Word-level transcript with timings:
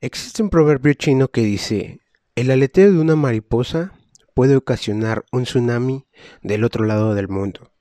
Existe 0.00 0.44
un 0.44 0.48
proverbio 0.48 0.94
chino 0.94 1.26
que 1.26 1.40
dice, 1.40 1.98
el 2.36 2.52
aleteo 2.52 2.92
de 2.92 3.00
una 3.00 3.16
mariposa 3.16 3.94
puede 4.32 4.54
ocasionar 4.54 5.24
un 5.32 5.42
tsunami 5.42 6.06
del 6.40 6.62
otro 6.62 6.84
lado 6.84 7.16
del 7.16 7.26
mundo. 7.26 7.72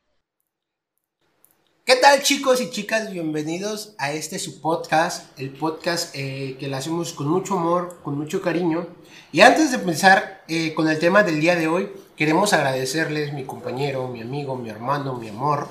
¿Qué 1.85 1.95
tal 1.97 2.23
chicos 2.23 2.59
y 2.59 2.71
chicas? 2.71 3.11
Bienvenidos 3.11 3.93
a 3.99 4.13
este 4.13 4.39
su 4.39 4.61
podcast, 4.61 5.39
el 5.39 5.51
podcast 5.51 6.15
eh, 6.15 6.57
que 6.59 6.67
lo 6.67 6.77
hacemos 6.77 7.13
con 7.13 7.27
mucho 7.27 7.55
amor, 7.55 7.99
con 8.01 8.17
mucho 8.17 8.41
cariño. 8.41 8.87
Y 9.31 9.41
antes 9.41 9.69
de 9.69 9.77
empezar 9.77 10.43
eh, 10.47 10.73
con 10.73 10.89
el 10.89 10.97
tema 10.97 11.21
del 11.21 11.39
día 11.39 11.55
de 11.55 11.67
hoy, 11.67 11.91
queremos 12.15 12.51
agradecerles, 12.51 13.31
mi 13.31 13.43
compañero, 13.43 14.07
mi 14.07 14.23
amigo, 14.23 14.55
mi 14.55 14.71
hermano, 14.71 15.19
mi 15.19 15.29
amor 15.29 15.67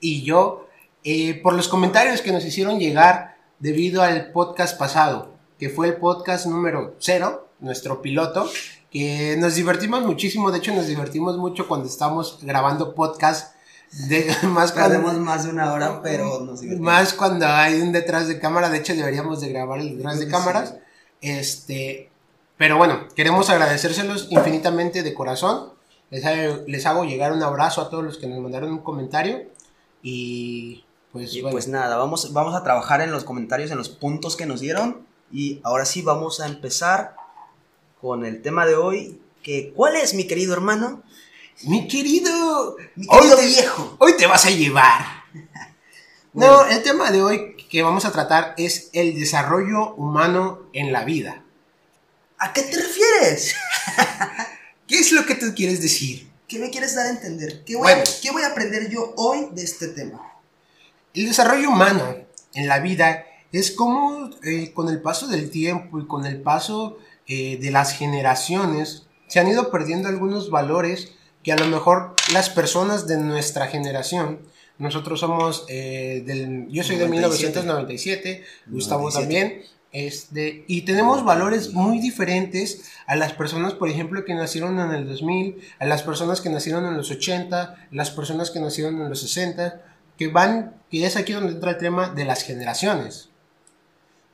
y 0.00 0.22
yo, 0.22 0.68
eh, 1.02 1.40
por 1.42 1.54
los 1.54 1.68
comentarios 1.68 2.20
que 2.20 2.30
nos 2.30 2.44
hicieron 2.44 2.78
llegar 2.78 3.38
debido 3.58 4.02
al 4.02 4.32
podcast 4.32 4.78
pasado 4.78 5.35
que 5.58 5.70
fue 5.70 5.88
el 5.88 5.96
podcast 5.96 6.46
número 6.46 6.94
cero, 6.98 7.48
nuestro 7.60 8.02
piloto, 8.02 8.48
que 8.90 9.36
nos 9.38 9.54
divertimos 9.54 10.02
muchísimo, 10.02 10.50
de 10.50 10.58
hecho 10.58 10.74
nos 10.74 10.86
divertimos 10.86 11.36
mucho 11.38 11.68
cuando 11.68 11.88
estamos 11.88 12.38
grabando 12.42 12.94
podcast. 12.94 13.54
De, 14.08 14.34
más 14.42 14.72
cuando, 14.72 15.00
más 15.20 15.44
de 15.44 15.50
una 15.50 15.72
hora, 15.72 16.02
pero 16.02 16.40
nos 16.40 16.60
divertimos. 16.60 16.92
Más 16.92 17.14
cuando 17.14 17.46
hay 17.46 17.80
un 17.80 17.92
detrás 17.92 18.28
de 18.28 18.38
cámara, 18.38 18.68
de 18.68 18.78
hecho 18.78 18.94
deberíamos 18.94 19.40
de 19.40 19.48
grabar 19.48 19.80
el 19.80 19.96
detrás 19.96 20.18
de 20.18 20.28
cámaras. 20.28 20.74
Este, 21.20 22.10
pero 22.56 22.76
bueno, 22.78 23.06
queremos 23.14 23.48
agradecérselos 23.50 24.28
infinitamente 24.30 25.02
de 25.02 25.14
corazón. 25.14 25.72
Les, 26.10 26.24
les 26.66 26.86
hago 26.86 27.04
llegar 27.04 27.32
un 27.32 27.42
abrazo 27.42 27.80
a 27.80 27.90
todos 27.90 28.04
los 28.04 28.18
que 28.18 28.26
nos 28.26 28.40
mandaron 28.40 28.72
un 28.72 28.78
comentario. 28.78 29.42
Y 30.02 30.84
pues, 31.12 31.36
pues 31.50 31.68
nada, 31.68 31.96
vamos, 31.96 32.32
vamos 32.32 32.54
a 32.54 32.62
trabajar 32.62 33.00
en 33.00 33.10
los 33.10 33.24
comentarios, 33.24 33.70
en 33.70 33.78
los 33.78 33.88
puntos 33.88 34.36
que 34.36 34.46
nos 34.46 34.60
dieron. 34.60 35.05
Y 35.32 35.60
ahora 35.64 35.84
sí 35.84 36.02
vamos 36.02 36.40
a 36.40 36.46
empezar 36.46 37.16
con 38.00 38.24
el 38.24 38.42
tema 38.42 38.66
de 38.66 38.76
hoy. 38.76 39.20
Que, 39.42 39.72
¿Cuál 39.74 39.96
es, 39.96 40.14
mi 40.14 40.26
querido 40.26 40.52
hermano? 40.52 41.02
Mi 41.62 41.88
querido, 41.88 42.76
mi 42.96 43.06
querido 43.06 43.38
hoy 43.38 43.46
viejo. 43.46 43.96
Hoy 43.98 44.16
te 44.16 44.26
vas 44.26 44.44
a 44.46 44.50
llevar. 44.50 45.04
No, 46.32 46.66
el 46.66 46.82
tema 46.82 47.10
de 47.10 47.22
hoy 47.22 47.56
que 47.70 47.82
vamos 47.82 48.04
a 48.04 48.12
tratar 48.12 48.52
es 48.58 48.90
el 48.92 49.18
desarrollo 49.18 49.94
humano 49.94 50.68
en 50.74 50.92
la 50.92 51.02
vida. 51.02 51.42
¿A 52.36 52.52
qué 52.52 52.60
te 52.60 52.76
refieres? 52.76 53.54
¿Qué 54.86 54.98
es 54.98 55.12
lo 55.12 55.24
que 55.24 55.34
tú 55.34 55.54
quieres 55.56 55.80
decir? 55.80 56.30
¿Qué 56.46 56.58
me 56.58 56.70
quieres 56.70 56.94
dar 56.94 57.06
a 57.06 57.10
entender? 57.10 57.64
¿Qué 57.64 57.76
voy, 57.76 57.90
a, 57.90 58.04
¿qué 58.20 58.30
voy 58.30 58.42
a 58.42 58.48
aprender 58.48 58.90
yo 58.90 59.14
hoy 59.16 59.48
de 59.52 59.62
este 59.62 59.88
tema? 59.88 60.20
El 61.14 61.26
desarrollo 61.26 61.70
humano 61.70 62.16
en 62.52 62.68
la 62.68 62.80
vida 62.80 63.24
es 63.58 63.70
como 63.70 64.30
eh, 64.42 64.72
con 64.74 64.88
el 64.88 65.00
paso 65.00 65.26
del 65.28 65.50
tiempo 65.50 65.98
y 65.98 66.06
con 66.06 66.26
el 66.26 66.40
paso 66.40 66.98
eh, 67.26 67.58
de 67.58 67.70
las 67.70 67.92
generaciones 67.92 69.06
se 69.28 69.40
han 69.40 69.48
ido 69.48 69.70
perdiendo 69.70 70.08
algunos 70.08 70.50
valores 70.50 71.12
que 71.42 71.52
a 71.52 71.56
lo 71.56 71.66
mejor 71.66 72.14
las 72.32 72.50
personas 72.50 73.06
de 73.06 73.18
nuestra 73.18 73.66
generación, 73.68 74.40
nosotros 74.78 75.20
somos 75.20 75.64
eh, 75.68 76.22
del, 76.26 76.66
yo 76.68 76.82
soy 76.82 76.96
de 76.96 77.08
1997, 77.08 78.44
Gustavo 78.66 79.10
también, 79.10 79.62
este, 79.92 80.64
y 80.66 80.82
tenemos 80.82 81.24
valores 81.24 81.72
muy 81.72 82.00
diferentes 82.00 82.90
a 83.06 83.16
las 83.16 83.32
personas, 83.32 83.74
por 83.74 83.88
ejemplo, 83.88 84.24
que 84.24 84.34
nacieron 84.34 84.78
en 84.78 84.90
el 84.90 85.08
2000, 85.08 85.60
a 85.78 85.86
las 85.86 86.02
personas 86.02 86.40
que 86.40 86.50
nacieron 86.50 86.84
en 86.84 86.96
los 86.96 87.10
80, 87.10 87.88
las 87.92 88.10
personas 88.10 88.50
que 88.50 88.60
nacieron 88.60 89.00
en 89.00 89.08
los 89.08 89.20
60, 89.20 89.82
que 90.18 90.28
van, 90.28 90.74
que 90.90 91.06
es 91.06 91.16
aquí 91.16 91.32
donde 91.32 91.52
entra 91.52 91.70
el 91.70 91.78
tema 91.78 92.08
de 92.10 92.24
las 92.24 92.42
generaciones. 92.42 93.30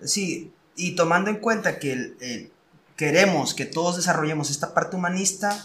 Sí, 0.05 0.53
y 0.77 0.95
tomando 0.95 1.31
en 1.31 1.36
cuenta 1.36 1.78
que 1.78 2.50
queremos 2.97 3.55
que 3.55 3.67
todos 3.67 3.97
desarrollemos 3.97 4.50
esta 4.50 4.75
parte 4.75 4.97
humanista, 4.97 5.64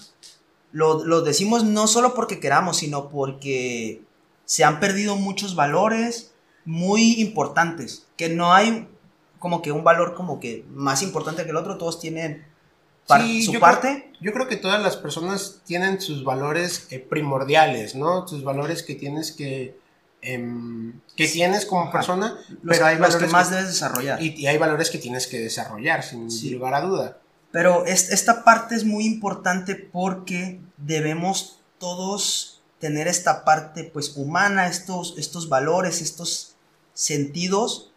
lo, 0.71 1.21
decimos 1.21 1.63
no 1.63 1.87
solo 1.87 2.13
porque 2.13 2.39
queramos, 2.39 2.77
sino 2.77 3.09
porque 3.09 4.01
se 4.45 4.63
han 4.63 4.79
perdido 4.79 5.15
muchos 5.15 5.55
valores 5.55 6.33
muy 6.65 7.21
importantes, 7.21 8.07
que 8.17 8.29
no 8.29 8.53
hay 8.53 8.87
como 9.39 9.61
que 9.61 9.71
un 9.71 9.83
valor 9.83 10.15
como 10.15 10.39
que 10.39 10.65
más 10.69 11.03
importante 11.03 11.43
que 11.43 11.51
el 11.51 11.57
otro, 11.57 11.77
todos 11.77 11.99
tienen 11.99 12.45
su 13.45 13.59
parte. 13.59 14.11
yo 14.19 14.33
creo 14.33 14.47
que 14.47 14.57
todas 14.57 14.81
las 14.81 14.97
personas 14.97 15.61
tienen 15.65 16.01
sus 16.01 16.23
valores 16.23 16.87
eh, 16.89 16.99
primordiales, 16.99 17.95
¿no? 17.95 18.27
Sus 18.27 18.43
valores 18.43 18.83
que 18.83 18.95
tienes 18.95 19.31
que, 19.31 19.79
Em, 20.29 20.99
que 21.15 21.27
tienes 21.29 21.65
como 21.65 21.89
persona, 21.89 22.37
pero 22.67 22.85
hay 22.85 22.97
valores 22.97 23.15
que 23.15 23.31
más 23.31 23.49
debes 23.49 23.67
desarrollar. 23.67 24.21
Y, 24.21 24.45
hay 24.45 24.57
valores 24.57 24.89
que 24.89 24.97
tienes 24.97 25.25
que 25.25 25.39
desarrollar, 25.39 26.03
sin 26.03 26.51
lugar 26.51 26.73
a 26.73 26.81
duda. 26.81 27.17
Pero 27.51 27.85
esta 27.85 28.43
parte 28.43 28.75
es 28.75 28.83
muy 28.83 29.05
importante 29.05 29.75
porque 29.75 30.59
debemos 30.75 31.61
todos 31.79 32.61
tener 32.77 33.07
esta 33.07 33.45
parte 33.45 33.85
pues 33.85 34.17
humana, 34.17 34.67
estos, 34.67 35.15
estos 35.17 35.47
valores, 35.47 36.01
estos 36.01 36.55
sentidos. 36.93 37.93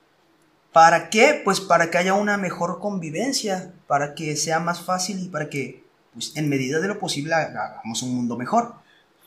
¿Para 0.72 1.10
qué? 1.10 1.42
Pues 1.44 1.60
para 1.60 1.90
que 1.90 1.98
haya 1.98 2.14
una 2.14 2.36
mejor 2.36 2.78
convivencia, 2.78 3.72
para 3.88 4.14
que 4.14 4.36
sea 4.36 4.60
más 4.60 4.80
fácil 4.82 5.18
y 5.18 5.28
para 5.28 5.50
que 5.50 5.84
pues, 6.14 6.36
en 6.36 6.48
medida 6.48 6.78
de 6.78 6.86
lo 6.86 7.00
posible 7.00 7.34
hagamos 7.34 8.02
un 8.02 8.14
mundo 8.14 8.36
mejor. 8.36 8.74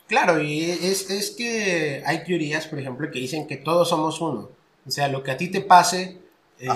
Claro, 0.06 0.40
y 0.40 0.70
es, 0.70 1.10
es 1.10 1.30
que 1.30 2.02
hay 2.04 2.24
teorías, 2.24 2.66
por 2.66 2.78
ejemplo, 2.78 3.10
que 3.10 3.18
dicen 3.18 3.46
que 3.46 3.56
todos 3.56 3.88
somos 3.88 4.20
uno. 4.20 4.50
O 4.86 4.90
sea, 4.90 5.08
lo 5.08 5.22
que 5.22 5.30
a 5.30 5.36
ti 5.36 5.48
te 5.48 5.62
pase 5.62 6.18
eh, 6.58 6.68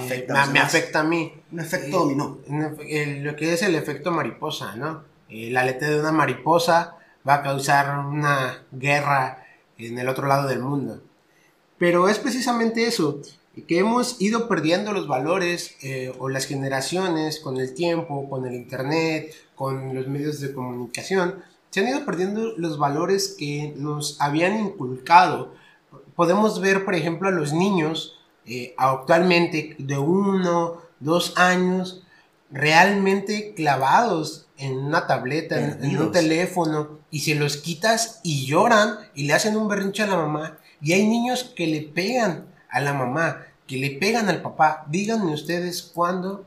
me, 0.53 0.61
afecta 0.61 1.01
a 1.01 1.05
mí. 1.05 1.33
Un 1.53 1.61
efecto 1.61 1.99
dominó. 2.01 2.39
lo 2.47 3.37
que 3.37 3.53
es 3.53 3.63
el 3.63 3.75
efecto 3.75 4.11
mariposa, 4.11 4.77
¿no? 4.77 5.05
El 5.29 5.57
aleteo 5.57 5.91
de 5.91 6.01
una 6.01 6.13
mariposa 6.13 6.97
va 7.29 7.35
a 7.35 7.43
causar 7.43 7.99
una 8.07 8.65
guerra 8.73 9.45
en 9.77 9.99
el 9.99 10.09
otro 10.09 10.27
lado 10.27 10.49
del 10.49 10.61
mundo. 10.61 11.03
Pero 11.77 12.09
es 12.09 12.19
precisamente 12.19 12.87
eso, 12.87 13.21
que 13.67 13.79
hemos 13.79 14.21
ido 14.21 14.49
perdiendo 14.49 14.93
los 14.93 15.07
valores 15.07 15.77
eh, 15.83 16.13
o 16.19 16.29
las 16.29 16.47
generaciones 16.47 17.39
con 17.39 17.59
el 17.59 17.75
tiempo, 17.75 18.29
con 18.29 18.47
el 18.47 18.55
Internet, 18.55 19.33
con 19.55 19.95
los 19.95 20.09
medios 20.09 20.41
de 20.41 20.53
comunicación, 20.53 21.43
se 21.71 21.81
han 21.81 21.89
ido 21.89 22.05
perdiendo 22.05 22.55
los 22.57 22.79
valores 22.79 23.35
que 23.39 23.75
nos 23.77 24.21
habían 24.21 24.59
inculcado. 24.59 25.55
Podemos 26.15 26.61
ver, 26.61 26.85
por 26.85 26.95
ejemplo, 26.95 27.29
a 27.29 27.33
los 27.33 27.53
niños 27.53 28.19
eh, 28.47 28.75
actualmente 28.79 29.77
de 29.79 29.99
uno, 29.99 30.79
dos 31.01 31.37
años, 31.37 32.03
realmente 32.51 33.53
clavados 33.55 34.47
en 34.57 34.79
una 34.79 35.07
tableta, 35.07 35.61
en, 35.61 35.99
un 35.99 36.11
teléfono, 36.11 36.99
y 37.11 37.21
se 37.21 37.35
los 37.35 37.59
quitas 37.59 38.21
y 38.23 38.47
lloran 38.47 38.97
y 39.15 39.25
le 39.25 39.35
hacen 39.35 39.57
un 39.57 39.69
berrinche 39.69 40.03
a 40.03 40.07
la 40.07 40.17
mamá. 40.17 40.59
Y 40.81 40.93
hay 40.93 41.07
niños 41.07 41.53
que 41.57 41.67
le 41.67 41.83
pegan 41.83 42.47
a 42.71 42.81
la 42.81 42.95
mamá, 42.95 43.43
que 43.67 43.77
le 43.77 43.91
pegan 43.91 44.29
al 44.29 44.43
papá. 44.43 44.85
Díganme 44.89 45.33
ustedes 45.33 45.83
cuándo 45.83 46.45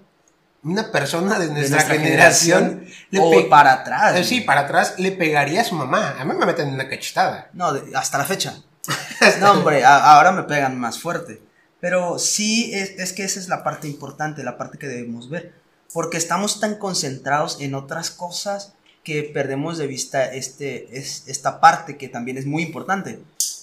una 0.63 0.91
persona 0.91 1.39
de 1.39 1.47
nuestra, 1.47 1.81
generación, 1.81 2.85
o 3.17 3.49
para 3.49 3.73
atrás. 3.73 4.15
Eh, 4.15 4.23
sí, 4.23 4.41
para 4.41 4.61
atrás 4.61 4.95
le 4.97 5.11
pegaría 5.11 5.61
a 5.61 5.63
su 5.63 5.75
mamá. 5.75 6.15
A 6.19 6.25
mí 6.25 6.33
me 6.35 6.45
meten 6.45 6.69
una 6.69 6.87
cachetada. 6.87 7.49
No, 7.53 7.73
hasta 7.95 8.17
la 8.19 8.25
fecha. 8.25 8.55
no, 9.39 9.51
hombre, 9.51 9.83
ahora 9.83 10.31
me 10.31 10.43
pegan 10.43 10.79
más 10.79 10.99
fuerte. 10.99 11.41
Pero 11.79 12.19
sí, 12.19 12.71
es, 12.73 13.13
que 13.13 13.23
esa 13.23 13.39
es 13.39 13.47
la 13.47 13.63
parte 13.63 13.87
importante, 13.87 14.43
la 14.43 14.57
parte 14.57 14.77
que 14.77 14.87
debemos 14.87 15.29
ver. 15.29 15.53
Porque 15.93 16.17
estamos 16.17 16.59
tan 16.59 16.75
concentrados 16.75 17.59
en 17.59 17.73
otras 17.73 18.11
cosas 18.11 18.73
que 19.03 19.23
perdemos 19.23 19.79
de 19.79 19.87
vista 19.87 20.25
este, 20.25 20.95
es, 20.95 21.23
esta 21.25 21.59
parte 21.59 21.97
que 21.97 22.07
también 22.07 22.37
es 22.37 22.45
muy 22.45 22.61
importante. 22.61 23.19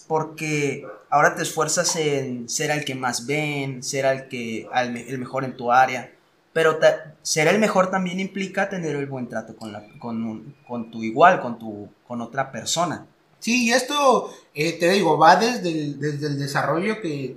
Porque 0.08 0.84
ahora 1.10 1.36
te 1.36 1.42
esfuerzas 1.42 1.94
en 1.94 2.48
ser 2.48 2.72
el 2.72 2.84
que 2.84 2.96
más 2.96 3.26
ven, 3.26 3.84
ser 3.84 4.04
el, 4.04 4.28
que, 4.28 4.66
el 4.74 5.18
mejor 5.18 5.44
en 5.44 5.56
tu 5.56 5.70
área 5.70 6.10
pero 6.58 6.80
ser 7.22 7.46
el 7.46 7.60
mejor 7.60 7.88
también 7.88 8.18
implica 8.18 8.68
tener 8.68 8.96
el 8.96 9.06
buen 9.06 9.28
trato 9.28 9.54
con, 9.54 9.70
la, 9.70 9.84
con, 10.00 10.56
con 10.66 10.90
tu 10.90 11.04
igual, 11.04 11.40
con, 11.40 11.56
tu, 11.56 11.88
con 12.04 12.20
otra 12.20 12.50
persona. 12.50 13.06
Sí, 13.38 13.66
y 13.66 13.70
esto, 13.70 14.34
eh, 14.54 14.72
te 14.72 14.90
digo, 14.90 15.16
va 15.16 15.36
desde 15.36 15.70
el, 15.70 16.00
desde 16.00 16.26
el 16.26 16.36
desarrollo 16.36 17.00
que 17.00 17.36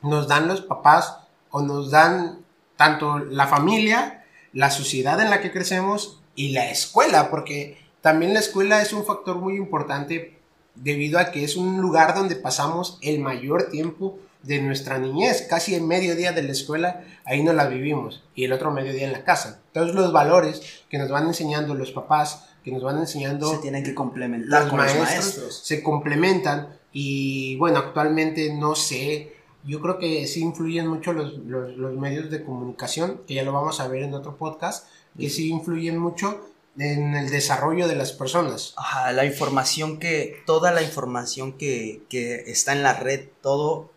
nos 0.00 0.28
dan 0.28 0.46
los 0.46 0.60
papás 0.60 1.18
o 1.50 1.60
nos 1.60 1.90
dan 1.90 2.44
tanto 2.76 3.18
la 3.18 3.48
familia, 3.48 4.24
la 4.52 4.70
sociedad 4.70 5.20
en 5.20 5.30
la 5.30 5.40
que 5.40 5.50
crecemos 5.50 6.20
y 6.36 6.52
la 6.52 6.70
escuela, 6.70 7.30
porque 7.30 7.78
también 8.00 8.32
la 8.32 8.38
escuela 8.38 8.80
es 8.80 8.92
un 8.92 9.04
factor 9.04 9.38
muy 9.38 9.56
importante 9.56 10.38
debido 10.76 11.18
a 11.18 11.32
que 11.32 11.42
es 11.42 11.56
un 11.56 11.80
lugar 11.80 12.14
donde 12.14 12.36
pasamos 12.36 13.00
el 13.02 13.18
mayor 13.18 13.70
tiempo 13.70 14.20
de 14.46 14.60
nuestra 14.62 14.98
niñez, 14.98 15.46
casi 15.48 15.74
el 15.74 15.82
mediodía 15.82 16.32
de 16.32 16.42
la 16.42 16.52
escuela, 16.52 17.04
ahí 17.24 17.42
no 17.42 17.52
la 17.52 17.66
vivimos, 17.66 18.22
y 18.34 18.44
el 18.44 18.52
otro 18.52 18.70
mediodía 18.70 19.06
en 19.06 19.12
la 19.12 19.24
casa. 19.24 19.60
Entonces 19.68 19.94
los 19.94 20.12
valores 20.12 20.84
que 20.88 20.98
nos 20.98 21.10
van 21.10 21.26
enseñando 21.26 21.74
los 21.74 21.92
papás, 21.92 22.48
que 22.64 22.72
nos 22.72 22.82
van 22.82 22.98
enseñando... 22.98 23.50
Se 23.50 23.58
tienen 23.58 23.84
que 23.84 23.94
complementar 23.94 24.64
los, 24.64 24.72
maestros, 24.72 25.62
Se 25.64 25.82
complementan 25.82 26.68
y 26.92 27.56
bueno, 27.56 27.78
actualmente 27.78 28.52
no 28.54 28.74
sé, 28.74 29.32
yo 29.64 29.80
creo 29.80 29.98
que 29.98 30.26
sí 30.26 30.40
influyen 30.40 30.86
mucho 30.86 31.12
los, 31.12 31.38
los, 31.38 31.76
los 31.76 31.94
medios 31.96 32.30
de 32.30 32.44
comunicación, 32.44 33.22
que 33.26 33.34
ya 33.34 33.42
lo 33.42 33.52
vamos 33.52 33.80
a 33.80 33.88
ver 33.88 34.02
en 34.04 34.14
otro 34.14 34.36
podcast, 34.36 34.88
que 35.18 35.28
sí 35.28 35.48
influyen 35.48 35.98
mucho 35.98 36.40
en 36.78 37.14
el 37.14 37.30
desarrollo 37.30 37.88
de 37.88 37.96
las 37.96 38.12
personas. 38.12 38.74
Ajá, 38.76 39.12
la 39.12 39.24
información 39.24 39.98
que, 39.98 40.42
toda 40.46 40.72
la 40.72 40.82
información 40.82 41.52
que, 41.54 42.02
que 42.08 42.50
está 42.50 42.72
en 42.72 42.82
la 42.82 42.94
red, 42.94 43.28
todo, 43.40 43.90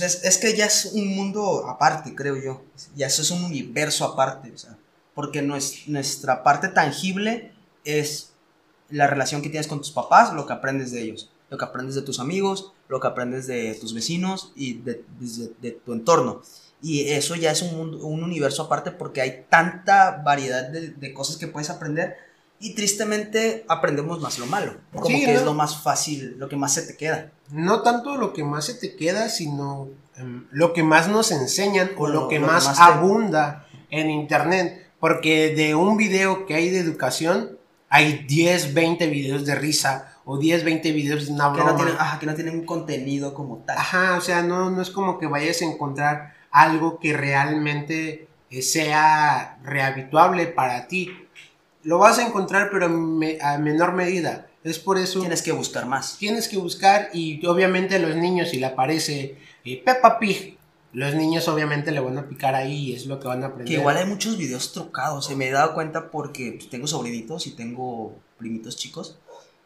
es, 0.00 0.24
es, 0.24 0.38
que 0.38 0.56
ya 0.56 0.66
es 0.66 0.86
un 0.86 1.14
mundo 1.14 1.66
aparte, 1.68 2.14
creo 2.14 2.36
yo, 2.36 2.62
ya 2.96 3.06
eso 3.06 3.22
es 3.22 3.30
un 3.30 3.44
universo 3.44 4.04
aparte, 4.04 4.50
o 4.52 4.58
sea, 4.58 4.76
porque 5.14 5.42
nuestra 5.42 6.42
parte 6.42 6.68
tangible 6.68 7.52
es 7.84 8.32
la 8.90 9.06
relación 9.06 9.42
que 9.42 9.48
tienes 9.48 9.68
con 9.68 9.78
tus 9.78 9.90
papás, 9.90 10.32
lo 10.34 10.46
que 10.46 10.52
aprendes 10.52 10.90
de 10.92 11.02
ellos, 11.02 11.30
lo 11.50 11.58
que 11.58 11.64
aprendes 11.64 11.94
de 11.94 12.02
tus 12.02 12.20
amigos, 12.20 12.72
lo 12.88 13.00
que 13.00 13.06
aprendes 13.06 13.46
de 13.46 13.74
tus 13.80 13.94
vecinos 13.94 14.52
y 14.56 14.74
de, 14.74 15.04
tu 15.84 15.92
entorno. 15.92 16.42
Y 16.82 17.08
eso 17.10 17.34
ya 17.34 17.50
es 17.50 17.62
un, 17.62 17.76
mundo, 17.76 18.06
un 18.06 18.22
universo 18.22 18.64
aparte 18.64 18.90
porque 18.90 19.22
hay 19.22 19.46
tanta 19.48 20.22
variedad 20.24 20.68
de, 20.68 21.14
cosas 21.14 21.36
que 21.36 21.46
puedes 21.46 21.70
aprender 21.70 22.16
y 22.60 22.74
tristemente 22.74 23.64
aprendemos 23.68 24.20
más 24.20 24.38
lo 24.38 24.46
malo, 24.46 24.76
como 24.92 25.06
sí, 25.06 25.24
que 25.24 25.32
¿no? 25.32 25.38
es 25.38 25.44
lo 25.44 25.54
más 25.54 25.82
fácil, 25.82 26.36
lo 26.38 26.48
que 26.48 26.56
más 26.56 26.72
se 26.74 26.82
te 26.82 26.96
queda. 26.96 27.30
No 27.50 27.82
tanto 27.82 28.16
lo 28.16 28.32
que 28.32 28.44
más 28.44 28.66
se 28.66 28.74
te 28.74 28.96
queda, 28.96 29.28
sino 29.28 29.88
um, 30.18 30.44
lo 30.50 30.72
que 30.72 30.82
más 30.82 31.08
nos 31.08 31.30
enseñan 31.30 31.90
o 31.96 32.06
lo, 32.06 32.22
lo 32.22 32.28
que 32.28 32.38
lo 32.38 32.46
más, 32.46 32.66
más 32.66 32.76
te... 32.76 32.82
abunda 32.82 33.66
en 33.90 34.10
internet, 34.10 34.90
porque 34.98 35.54
de 35.54 35.74
un 35.74 35.96
video 35.96 36.46
que 36.46 36.54
hay 36.54 36.70
de 36.70 36.78
educación 36.78 37.58
hay 37.90 38.24
10, 38.26 38.74
20 38.74 39.06
videos 39.08 39.44
de 39.44 39.54
risa 39.54 40.14
o 40.24 40.38
10, 40.38 40.64
20 40.64 40.92
videos 40.92 41.26
de 41.26 41.32
una 41.32 41.48
broma. 41.48 41.64
Que 41.64 41.72
no 41.72 41.76
tienen, 41.76 41.94
ajá, 42.00 42.18
que 42.18 42.26
no 42.26 42.34
tienen 42.34 42.58
un 42.58 42.66
contenido 42.66 43.34
como 43.34 43.58
tal. 43.58 43.78
Ajá, 43.78 44.16
o 44.16 44.20
sea, 44.20 44.42
no, 44.42 44.70
no 44.70 44.82
es 44.82 44.90
como 44.90 45.18
que 45.18 45.26
vayas 45.26 45.60
a 45.62 45.66
encontrar 45.66 46.34
algo 46.50 46.98
que 46.98 47.12
realmente 47.12 48.28
eh, 48.50 48.62
sea 48.62 49.58
rehabituable 49.62 50.46
para 50.46 50.88
ti. 50.88 51.23
Lo 51.84 51.98
vas 51.98 52.18
a 52.18 52.26
encontrar, 52.26 52.70
pero 52.72 52.88
me, 52.88 53.38
a 53.40 53.58
menor 53.58 53.92
medida. 53.92 54.48
Es 54.64 54.78
por 54.78 54.98
eso. 54.98 55.20
Tienes 55.20 55.42
que 55.42 55.52
buscar 55.52 55.86
más. 55.86 56.16
Tienes 56.18 56.48
que 56.48 56.56
buscar, 56.56 57.10
y 57.12 57.44
obviamente 57.46 57.98
los 57.98 58.16
niños, 58.16 58.48
si 58.48 58.58
le 58.58 58.66
aparece 58.66 59.38
eh, 59.64 59.82
Peppa 59.84 60.18
Pig, 60.18 60.58
los 60.94 61.14
niños 61.14 61.48
obviamente 61.48 61.90
le 61.90 62.00
van 62.00 62.16
a 62.18 62.28
picar 62.28 62.54
ahí 62.54 62.90
y 62.90 62.92
es 62.94 63.06
lo 63.06 63.20
que 63.20 63.28
van 63.28 63.42
a 63.42 63.48
aprender. 63.48 63.66
Que 63.66 63.80
igual 63.80 63.96
hay 63.96 64.06
muchos 64.06 64.38
videos 64.38 64.72
trucados. 64.72 65.26
Se 65.26 65.36
me 65.36 65.48
he 65.48 65.50
dado 65.50 65.74
cuenta 65.74 66.10
porque 66.10 66.52
pues, 66.52 66.70
tengo 66.70 66.86
sobrinitos 66.86 67.46
y 67.46 67.50
tengo 67.50 68.16
primitos 68.38 68.76
chicos. 68.76 69.18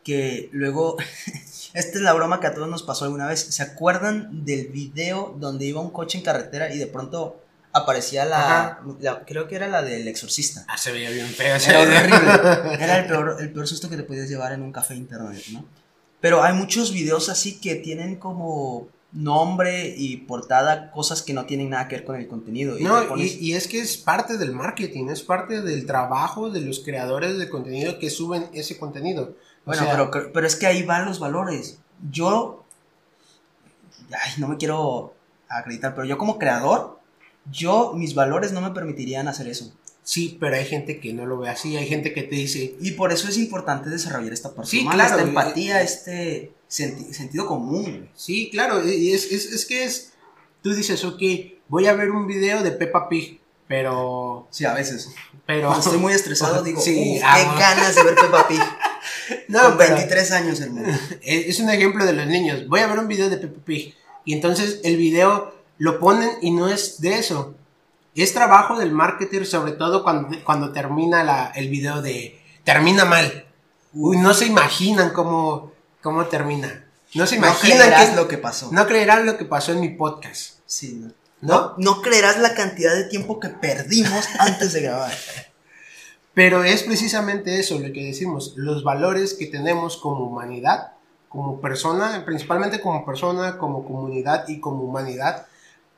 Que 0.03 0.49
luego. 0.53 0.97
Esta 1.75 1.99
es 1.99 2.01
la 2.01 2.15
broma 2.15 2.41
que 2.41 2.47
a 2.47 2.55
todos 2.55 2.69
nos 2.69 2.83
pasó 2.83 3.05
alguna 3.05 3.27
vez. 3.27 3.41
¿Se 3.41 3.63
acuerdan 3.63 4.45
del 4.47 4.69
video 4.69 5.37
donde 5.39 5.67
iba 5.67 5.83
un 5.83 5.91
coche 5.91 6.17
en 6.17 6.25
carretera 6.25 6.73
y 6.73 6.79
de 6.79 6.87
pronto 6.87 7.43
aparecía 7.79 8.25
la, 8.25 8.81
la, 9.01 9.25
creo 9.25 9.49
que 9.49 9.57
era 9.57 9.69
la 9.69 9.83
del 9.83 10.07
exorcista. 10.09 10.65
Ah, 10.69 10.77
se 10.77 10.93
veía 10.93 11.11
bien 11.11 11.27
feo. 11.27 11.57
Era 11.57 11.81
horrible. 11.81 12.75
Era 12.85 12.99
el 12.99 13.07
peor, 13.07 13.37
el 13.41 13.53
peor 13.53 13.67
susto 13.67 13.89
que 13.89 13.97
te 13.97 14.03
podías 14.03 14.29
llevar 14.29 14.53
en 14.53 14.63
un 14.63 14.73
café 14.73 14.95
internet, 14.95 15.43
¿no? 15.53 15.65
Pero 16.21 16.43
hay 16.43 16.53
muchos 16.53 16.93
videos 16.93 17.29
así 17.29 17.61
que 17.61 17.77
tienen 17.77 18.17
como 18.17 18.89
nombre 19.13 19.95
y 19.97 20.19
portada 20.19 20.91
cosas 20.91 21.23
que 21.23 21.33
no 21.33 21.47
tienen 21.47 21.71
nada 21.71 21.89
que 21.89 21.97
ver 21.97 22.05
con 22.05 22.17
el 22.17 22.29
contenido. 22.29 22.79
Y 22.79 22.85
no, 22.85 23.09
pones... 23.09 23.37
y, 23.41 23.51
y, 23.51 23.55
es 23.55 23.69
que 23.69 23.81
es 23.81 23.97
parte 23.97 24.37
del 24.37 24.53
marketing, 24.53 25.09
es 25.09 25.23
parte 25.23 25.63
del 25.63 25.87
trabajo 25.87 26.51
de 26.51 26.61
los 26.61 26.81
creadores 26.81 27.39
de 27.39 27.49
contenido 27.49 27.99
que 27.99 28.11
suben 28.11 28.51
ese 28.53 28.79
contenido. 28.79 29.35
Bueno, 29.65 29.83
o 29.83 29.85
sea, 29.85 30.11
pero, 30.11 30.33
pero 30.33 30.47
es 30.47 30.57
que 30.57 30.67
ahí 30.67 30.83
van 30.83 31.07
los 31.07 31.21
valores. 31.21 31.79
Yo, 32.11 32.65
ay, 34.11 34.33
no 34.39 34.49
me 34.49 34.57
quiero 34.57 35.15
acreditar, 35.49 35.95
pero 35.95 36.07
yo 36.07 36.19
como 36.19 36.39
creador, 36.39 36.98
yo, 37.51 37.93
mis 37.95 38.15
valores 38.15 38.53
no 38.53 38.61
me 38.61 38.71
permitirían 38.71 39.29
hacer 39.29 39.49
eso. 39.49 39.73
Sí, 40.03 40.39
pero 40.41 40.57
hay 40.57 40.65
gente 40.65 41.01
que 41.01 41.13
no 41.13 41.27
lo 41.27 41.39
ve 41.39 41.51
así, 41.51 41.77
hay 41.77 41.87
gente 41.87 42.15
que 42.15 42.23
te 42.23 42.35
dice... 42.35 42.75
Y 42.81 42.93
por 42.93 43.13
eso 43.13 43.29
es 43.29 43.37
importante 43.37 43.91
desarrollar 43.91 44.33
esta 44.33 44.55
parte 44.55 44.71
sí, 44.71 44.87
claro, 44.87 45.17
esta 45.17 45.29
empatía, 45.29 45.83
este 45.83 46.53
senti 46.67 47.13
sentido 47.13 47.47
común. 47.47 48.09
Sí, 48.15 48.49
claro, 48.51 48.83
y 48.89 49.13
es, 49.13 49.31
es, 49.31 49.53
es, 49.53 49.67
que 49.67 49.85
es... 49.85 50.15
Tú 50.63 50.73
dices, 50.73 51.05
ok, 51.05 51.21
voy 51.69 51.87
a 51.87 51.93
ver 51.93 52.11
un 52.11 52.27
video 52.27 52.63
de 52.63 52.71
Peppa 52.71 53.09
Pig, 53.11 53.39
pero... 53.67 54.49
Sí, 54.51 54.65
a 54.65 54.73
veces. 54.73 55.11
Pero... 55.45 55.69
Cuando 55.69 55.85
estoy 55.85 55.99
muy 55.99 56.15
estresado 56.15 56.63
digo, 56.65 56.81
sí, 56.81 57.21
qué 57.21 57.45
ganas 57.45 57.95
de 57.95 58.03
ver 58.03 58.15
Peppa 58.15 58.49
Pig. 58.49 58.63
no, 59.49 59.77
Con 59.77 59.77
23 59.77 60.33
años, 60.33 60.61
hermano. 60.61 60.89
Es 61.23 61.61
un 61.61 61.69
ejemplo 61.69 62.07
de 62.07 62.15
los 62.15 62.27
niños. 62.27 62.67
Voy 62.67 62.81
a 62.81 62.87
ver 62.87 62.99
un 62.99 63.09
video 63.09 63.29
de 63.29 63.37
Peppa 63.37 63.61
Pig. 63.63 63.95
Y 64.25 64.33
entonces 64.33 64.81
el 64.85 64.97
video 64.97 65.58
lo 65.79 65.99
ponen 65.99 66.31
y 66.43 66.51
no 66.51 66.69
es 66.69 67.01
de 67.01 67.19
eso 67.19 67.55
es 68.23 68.35
trabajo 68.35 68.79
del 68.79 68.93
marketer, 68.93 69.47
sobre 69.47 69.73
todo 69.73 70.03
cuando, 70.03 70.37
cuando 70.45 70.73
termina 70.73 71.23
la, 71.23 71.53
el 71.55 71.69
video 71.69 72.03
de 72.03 72.41
termina 72.65 73.05
mal. 73.05 73.47
Uy, 73.93 74.17
no 74.17 74.35
se 74.35 74.47
imaginan 74.47 75.11
cómo, 75.11 75.73
cómo 76.03 76.27
termina. 76.27 76.85
No 77.15 77.27
se 77.27 77.37
imaginan 77.37 77.79
no 77.79 77.85
creerás 77.85 78.17
lo 78.17 78.29
que 78.29 78.39
pasó. 78.39 78.71
No 78.73 78.87
creerás 78.87 79.25
lo 79.25 79.39
que 79.39 79.45
pasó 79.45 79.73
en 79.73 79.81
mi 79.81 79.91
podcast. 79.91 80.59
Sí, 80.67 80.95
no. 80.95 81.13
¿No? 81.41 81.75
no 81.79 82.03
creerás 82.03 82.41
la 82.41 82.55
cantidad 82.55 82.95
de 82.95 83.05
tiempo 83.05 83.39
que 83.39 83.49
perdimos 83.49 84.27
antes 84.41 84.73
de 84.73 84.83
grabar. 84.83 85.13
Pero 86.35 86.65
es 86.65 86.83
precisamente 86.83 87.61
eso 87.61 87.79
lo 87.79 87.93
que 87.93 88.05
decimos, 88.05 88.55
los 88.57 88.83
valores 88.83 89.35
que 89.35 89.47
tenemos 89.47 89.97
como 89.97 90.25
humanidad, 90.25 90.93
como 91.29 91.61
persona, 91.61 92.25
principalmente 92.25 92.81
como 92.81 93.05
persona, 93.05 93.59
como 93.59 93.85
comunidad 93.85 94.49
y 94.49 94.61
como 94.61 94.83
humanidad, 94.83 95.47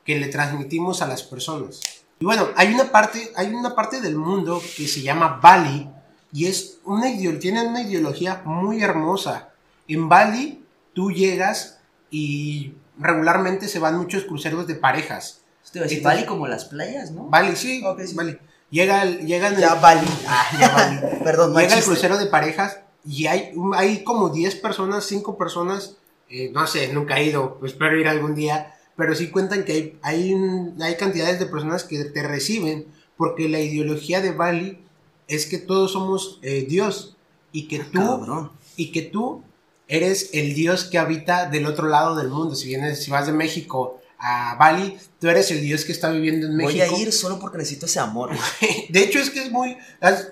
que 0.05 0.19
le 0.19 0.27
transmitimos 0.27 1.01
a 1.01 1.07
las 1.07 1.23
personas. 1.23 1.81
Y 2.19 2.25
bueno, 2.25 2.49
hay 2.55 2.73
una 2.73 2.91
parte, 2.91 3.31
hay 3.35 3.47
una 3.47 3.73
parte 3.75 3.99
del 3.99 4.15
mundo 4.15 4.61
que 4.77 4.87
se 4.87 5.01
llama 5.01 5.39
Bali 5.41 5.89
y 6.31 6.45
es 6.45 6.77
una 6.85 7.07
tiene 7.39 7.67
una 7.67 7.81
ideología 7.81 8.41
muy 8.45 8.83
hermosa. 8.83 9.49
En 9.87 10.07
Bali 10.07 10.63
tú 10.93 11.11
llegas 11.11 11.79
y 12.09 12.73
regularmente 12.97 13.67
se 13.67 13.79
van 13.79 13.97
muchos 13.97 14.23
cruceros 14.25 14.67
de 14.67 14.75
parejas. 14.75 15.41
Entonces, 15.73 16.03
Bali 16.03 16.25
como 16.25 16.47
las 16.47 16.65
playas, 16.65 17.11
¿no? 17.11 17.25
Bali, 17.25 17.55
sí. 17.55 17.81
Okay, 17.83 18.07
sí. 18.07 18.15
Bali. 18.15 18.37
Llega 18.69 19.03
el, 19.03 19.25
llegan 19.25 19.57
ya 19.57 19.73
el, 19.73 19.79
Bali. 19.79 20.07
Ah, 20.27 20.45
ya 20.59 20.69
Bali. 20.69 20.99
Perdón, 21.23 21.55
Llega 21.55 21.77
el 21.77 21.83
crucero 21.83 22.17
de 22.17 22.27
parejas 22.27 22.79
y 23.05 23.27
hay, 23.27 23.53
hay 23.75 24.03
como 24.03 24.29
10 24.29 24.55
personas, 24.55 25.05
5 25.05 25.37
personas, 25.37 25.95
eh, 26.29 26.51
no 26.53 26.67
sé, 26.67 26.93
nunca 26.93 27.17
he 27.17 27.25
ido, 27.25 27.59
espero 27.63 27.99
ir 27.99 28.07
algún 28.07 28.35
día 28.35 28.75
pero 28.95 29.15
sí 29.15 29.29
cuentan 29.29 29.63
que 29.63 29.71
hay, 29.73 29.99
hay, 30.01 30.35
hay 30.81 30.95
cantidades 30.95 31.39
de 31.39 31.45
personas 31.45 31.83
que 31.83 32.03
te 32.05 32.23
reciben 32.23 32.85
porque 33.17 33.49
la 33.49 33.59
ideología 33.59 34.21
de 34.21 34.31
Bali 34.31 34.79
es 35.27 35.45
que 35.45 35.57
todos 35.57 35.93
somos 35.93 36.39
eh, 36.41 36.65
Dios 36.67 37.15
y 37.51 37.67
que 37.67 37.79
tú 37.79 37.99
Cabrón. 37.99 38.51
y 38.75 38.91
que 38.91 39.01
tú 39.01 39.43
eres 39.87 40.29
el 40.33 40.53
Dios 40.53 40.85
que 40.85 40.97
habita 40.97 41.49
del 41.49 41.65
otro 41.65 41.87
lado 41.87 42.15
del 42.15 42.29
mundo. 42.29 42.55
Si 42.55 42.67
vienes, 42.67 43.03
si 43.03 43.11
vas 43.11 43.27
de 43.27 43.33
México 43.33 43.99
a 44.17 44.55
Bali, 44.55 44.97
tú 45.19 45.27
eres 45.27 45.51
el 45.51 45.61
Dios 45.61 45.83
que 45.83 45.91
está 45.91 46.09
viviendo 46.11 46.47
en 46.47 46.55
México. 46.55 46.85
Voy 46.89 46.99
a 46.99 47.03
ir 47.03 47.11
solo 47.11 47.39
porque 47.39 47.57
necesito 47.57 47.87
ese 47.87 47.99
amor. 47.99 48.31
de 48.89 49.03
hecho 49.03 49.19
es 49.19 49.29
que 49.29 49.43
es 49.43 49.51
muy 49.51 49.77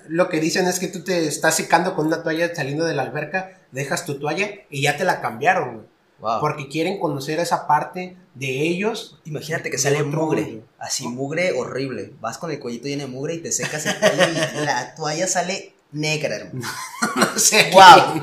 lo 0.08 0.28
que 0.28 0.40
dicen 0.40 0.66
es 0.66 0.78
que 0.78 0.88
tú 0.88 1.04
te 1.04 1.26
estás 1.26 1.56
secando 1.56 1.94
con 1.94 2.06
una 2.06 2.22
toalla 2.22 2.54
saliendo 2.54 2.84
de 2.84 2.94
la 2.94 3.02
alberca, 3.02 3.60
dejas 3.72 4.06
tu 4.06 4.18
toalla 4.18 4.50
y 4.70 4.82
ya 4.82 4.96
te 4.96 5.04
la 5.04 5.20
cambiaron. 5.20 5.86
Wow. 6.20 6.40
Porque 6.40 6.68
quieren 6.68 6.98
conocer 6.98 7.40
esa 7.40 7.66
parte 7.66 8.16
de 8.34 8.62
ellos. 8.62 9.18
Imagínate 9.24 9.70
que 9.70 9.78
sale 9.78 10.02
mugre, 10.02 10.42
mundo. 10.42 10.66
así 10.78 11.08
mugre 11.08 11.52
horrible. 11.52 12.12
Vas 12.20 12.38
con 12.38 12.50
el 12.50 12.60
cuellito 12.60 12.88
lleno 12.88 13.04
de 13.04 13.10
mugre 13.10 13.34
y 13.34 13.38
te 13.38 13.52
secas 13.52 13.86
el 13.86 13.98
cuello 13.98 14.22
y 14.32 14.64
la 14.64 14.94
toalla 14.94 15.26
sale 15.26 15.74
negra, 15.92 16.36
hermano. 16.36 16.68
no 17.16 17.38
sé. 17.38 17.70
Wow. 17.72 18.22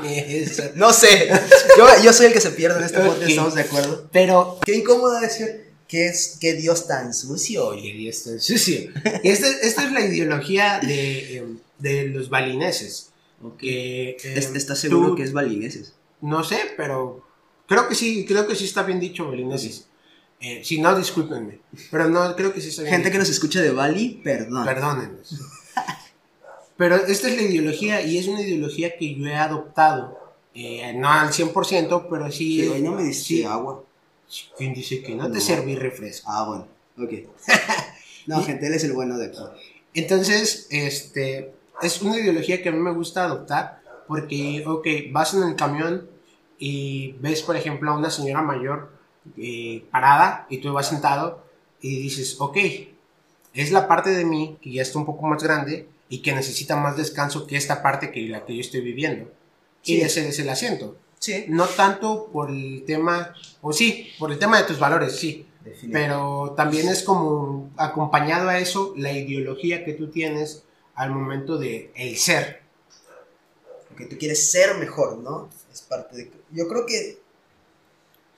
No 0.76 0.92
sé. 0.92 1.28
Yo, 1.76 1.86
yo, 2.02 2.12
soy 2.12 2.26
el 2.26 2.32
que 2.32 2.40
se 2.40 2.50
pierde 2.50 2.78
en 2.78 2.84
este 2.84 2.98
podcast, 2.98 3.22
okay. 3.22 3.30
¿estamos 3.30 3.54
de 3.54 3.62
acuerdo? 3.62 4.08
Pero. 4.12 4.58
Qué 4.64 4.76
incómodo 4.76 5.20
decir. 5.20 5.68
¿Qué 5.88 6.06
es 6.06 6.36
qué 6.38 6.52
Dios 6.52 6.86
tan 6.86 7.14
sucio? 7.14 7.68
Oye, 7.68 7.94
Dios 7.94 8.22
tan 8.22 8.38
sucio. 8.38 8.90
esta, 9.22 9.48
esta 9.62 9.84
es 9.86 9.92
la 9.92 10.04
ideología 10.04 10.80
de, 10.80 11.38
em, 11.38 11.58
de 11.78 12.08
los 12.08 12.28
balineses. 12.28 13.08
Okay. 13.42 14.16
Que, 14.16 14.34
eh, 14.34 14.38
¿Estás 14.38 14.78
seguro 14.78 15.08
tú, 15.08 15.16
que 15.16 15.22
es 15.22 15.32
balineses? 15.32 15.94
No 16.20 16.44
sé, 16.44 16.58
pero 16.76 17.24
Creo 17.68 17.86
que 17.86 17.94
sí, 17.94 18.24
creo 18.26 18.46
que 18.46 18.56
sí 18.56 18.64
está 18.64 18.82
bien 18.82 18.98
dicho, 18.98 19.30
Belinesis. 19.30 19.86
Eh, 20.40 20.62
si 20.64 20.80
no, 20.80 20.96
discúlpenme. 20.96 21.60
Pero 21.90 22.08
no, 22.08 22.34
creo 22.34 22.52
que 22.54 22.62
sí 22.62 22.70
está 22.70 22.82
bien. 22.82 22.94
Gente 22.94 23.08
dicho. 23.08 23.12
que 23.12 23.18
nos 23.18 23.28
escucha 23.28 23.60
de 23.60 23.70
Bali, 23.70 24.20
perdón. 24.24 24.64
Perdónenos. 24.64 25.34
pero 26.78 26.96
esta 26.96 27.28
es 27.28 27.36
la 27.36 27.42
ideología 27.42 28.00
y 28.00 28.16
es 28.16 28.26
una 28.26 28.40
ideología 28.40 28.96
que 28.96 29.14
yo 29.14 29.26
he 29.26 29.34
adoptado. 29.34 30.18
Eh, 30.54 30.94
no 30.94 31.10
al 31.10 31.28
100%, 31.28 32.06
pero 32.08 32.32
sí. 32.32 32.62
sí 32.62 32.68
hoy 32.68 32.80
no 32.80 32.92
me 32.92 33.04
dice 33.04 33.22
sí. 33.22 33.44
agua. 33.44 33.84
¿Quién 34.56 34.72
dice 34.72 35.02
que 35.02 35.14
no, 35.14 35.28
no. 35.28 35.34
te 35.34 35.40
serví 35.40 35.76
refresco? 35.76 36.30
Ah, 36.30 36.44
bueno, 36.46 36.68
ok. 36.96 37.28
no, 38.26 38.42
gente, 38.42 38.66
él 38.66 38.74
es 38.74 38.84
el 38.84 38.94
bueno 38.94 39.18
de 39.18 39.26
aquí. 39.26 39.38
Entonces, 39.92 40.68
este. 40.70 41.52
Es 41.82 42.00
una 42.00 42.18
ideología 42.18 42.62
que 42.62 42.70
a 42.70 42.72
mí 42.72 42.78
me 42.78 42.92
gusta 42.92 43.24
adoptar 43.24 43.82
porque, 44.08 44.64
ok, 44.66 44.86
vas 45.12 45.34
en 45.34 45.42
el 45.44 45.54
camión 45.54 46.08
y 46.58 47.12
ves, 47.20 47.42
por 47.42 47.56
ejemplo, 47.56 47.90
a 47.90 47.96
una 47.96 48.10
señora 48.10 48.42
mayor 48.42 48.90
eh, 49.36 49.84
parada 49.90 50.46
y 50.50 50.58
tú 50.58 50.72
vas 50.72 50.88
sentado 50.88 51.44
y 51.80 52.00
dices, 52.00 52.36
ok, 52.40 52.56
es 53.54 53.70
la 53.70 53.88
parte 53.88 54.10
de 54.10 54.24
mí 54.24 54.58
que 54.60 54.72
ya 54.72 54.82
está 54.82 54.98
un 54.98 55.06
poco 55.06 55.26
más 55.26 55.42
grande 55.42 55.88
y 56.08 56.18
que 56.18 56.34
necesita 56.34 56.76
más 56.76 56.96
descanso 56.96 57.46
que 57.46 57.56
esta 57.56 57.82
parte 57.82 58.10
que 58.10 58.28
la 58.28 58.44
que 58.44 58.54
yo 58.54 58.60
estoy 58.60 58.80
viviendo. 58.80 59.30
Y 59.84 60.00
ese 60.00 60.28
es 60.28 60.38
el 60.38 60.48
asiento. 60.48 60.96
Sí. 61.18 61.46
No 61.48 61.66
tanto 61.66 62.28
por 62.32 62.50
el 62.50 62.84
tema, 62.86 63.34
o 63.60 63.72
sí, 63.72 64.12
por 64.18 64.32
el 64.32 64.38
tema 64.38 64.58
de 64.58 64.64
tus 64.64 64.78
valores, 64.78 65.16
sí. 65.16 65.46
Pero 65.92 66.54
también 66.56 66.88
es 66.88 67.02
como 67.02 67.70
acompañado 67.76 68.48
a 68.48 68.58
eso 68.58 68.94
la 68.96 69.12
ideología 69.12 69.84
que 69.84 69.92
tú 69.92 70.08
tienes 70.08 70.64
al 70.94 71.10
momento 71.10 71.58
de 71.58 71.92
el 71.94 72.16
ser. 72.16 72.62
Que 73.96 74.06
tú 74.06 74.16
quieres 74.18 74.50
ser 74.50 74.76
mejor, 74.76 75.18
¿no? 75.18 75.48
Parte 75.82 76.16
de... 76.16 76.32
Yo 76.52 76.68
creo 76.68 76.86
que... 76.86 77.20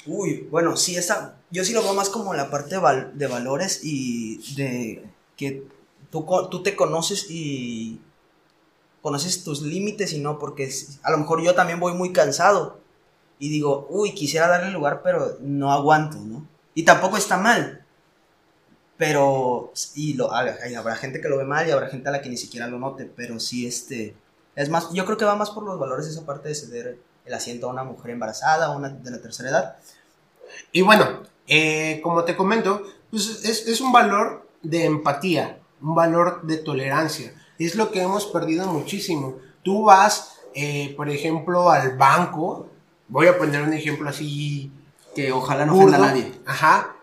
Uy, 0.07 0.49
bueno, 0.51 0.77
sí, 0.77 0.97
esa... 0.97 1.37
Yo 1.51 1.65
sí 1.65 1.73
lo 1.73 1.83
veo 1.83 1.95
más 1.95 2.09
como 2.09 2.35
la 2.35 2.51
parte 2.51 2.77
de, 2.77 3.11
de 3.15 3.27
valores 3.27 3.81
y 3.83 4.55
de 4.55 5.05
que 5.37 5.67
tú, 6.11 6.27
tú 6.51 6.63
te 6.63 6.77
conoces 6.77 7.27
y 7.31 8.01
conoces 9.03 9.45
tus 9.45 9.63
límites 9.63 10.13
y 10.13 10.21
no, 10.21 10.39
porque 10.39 10.71
a 11.03 11.11
lo 11.11 11.19
mejor 11.19 11.43
yo 11.43 11.55
también 11.55 11.81
voy 11.81 11.95
muy 11.95 12.13
cansado 12.13 12.79
y 13.39 13.49
digo, 13.49 13.87
uy, 13.89 14.13
quisiera 14.13 14.49
darle 14.49 14.71
lugar, 14.71 15.01
pero 15.03 15.39
no 15.41 15.73
aguanto, 15.73 16.19
¿no? 16.19 16.47
Y 16.75 16.85
tampoco 16.85 17.17
está 17.17 17.39
mal. 17.39 17.85
Pero, 18.99 19.73
y 19.95 20.13
lo, 20.13 20.31
habrá 20.31 20.95
gente 20.97 21.23
que 21.23 21.29
lo 21.31 21.39
ve 21.39 21.45
mal 21.45 21.67
y 21.67 21.71
habrá 21.71 21.89
gente 21.89 22.11
a 22.11 22.13
la 22.13 22.21
que 22.21 22.29
ni 22.29 22.37
siquiera 22.37 22.67
lo 22.67 22.79
note, 22.79 23.11
pero 23.17 23.41
sí, 23.41 23.67
este, 23.67 24.15
es 24.55 24.69
más, 24.69 24.93
yo 24.93 25.07
creo 25.07 25.17
que 25.17 25.25
va 25.25 25.37
más 25.37 25.51
por 25.51 25.63
los 25.65 25.79
valores 25.79 26.07
esa 26.07 26.27
parte 26.27 26.51
de 26.51 26.55
ceder 26.55 26.99
el 27.31 27.35
asiento 27.35 27.69
a 27.69 27.73
una 27.73 27.85
mujer 27.85 28.11
embarazada 28.11 28.71
o 28.71 28.77
una 28.77 28.89
de 28.89 29.11
la 29.11 29.23
tercera 29.23 29.51
edad. 29.51 29.77
Y 30.73 30.83
bueno, 30.83 31.23
eh, 31.47 32.01
como 32.03 32.25
te 32.25 32.37
comento, 32.37 32.83
pues 33.09 33.45
es, 33.45 33.69
es 33.69 33.81
un 33.81 33.93
valor 33.93 34.49
de 34.63 34.85
empatía, 34.85 35.61
un 35.81 35.95
valor 35.95 36.43
de 36.43 36.57
tolerancia. 36.57 37.33
Es 37.57 37.77
lo 37.77 37.93
que 37.93 38.03
hemos 38.03 38.27
perdido 38.27 38.67
muchísimo. 38.67 39.37
Tú 39.63 39.85
vas, 39.85 40.41
eh, 40.55 40.93
por 40.97 41.09
ejemplo, 41.09 41.71
al 41.71 41.97
banco, 41.97 42.69
voy 43.07 43.29
a 43.29 43.39
poner 43.39 43.63
un 43.63 43.73
ejemplo 43.73 44.09
así. 44.09 44.73
Que 45.15 45.33
ojalá 45.33 45.67
no 45.67 45.77
ofenda 45.77 45.99
a 45.99 46.01
nadie. 46.01 46.33
Ajá. 46.47 46.97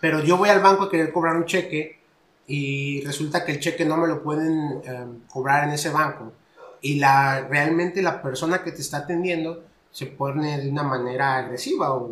Pero 0.00 0.20
yo 0.20 0.36
voy 0.36 0.48
al 0.48 0.60
banco 0.60 0.84
a 0.84 0.90
querer 0.90 1.12
cobrar 1.12 1.36
un 1.36 1.44
cheque 1.44 1.98
y 2.46 3.02
resulta 3.04 3.44
que 3.44 3.52
el 3.52 3.60
cheque 3.60 3.84
no 3.84 3.96
me 3.96 4.08
lo 4.08 4.22
pueden 4.22 4.80
em, 4.84 5.20
cobrar 5.28 5.64
en 5.64 5.70
ese 5.70 5.90
banco. 5.90 6.32
Y 6.80 6.98
la, 6.98 7.46
realmente 7.48 8.02
la 8.02 8.22
persona 8.22 8.62
que 8.62 8.72
te 8.72 8.80
está 8.80 8.98
atendiendo 8.98 9.64
se 9.90 10.06
pone 10.06 10.58
de 10.58 10.70
una 10.70 10.82
manera 10.82 11.36
agresiva 11.36 11.94
o, 11.94 12.08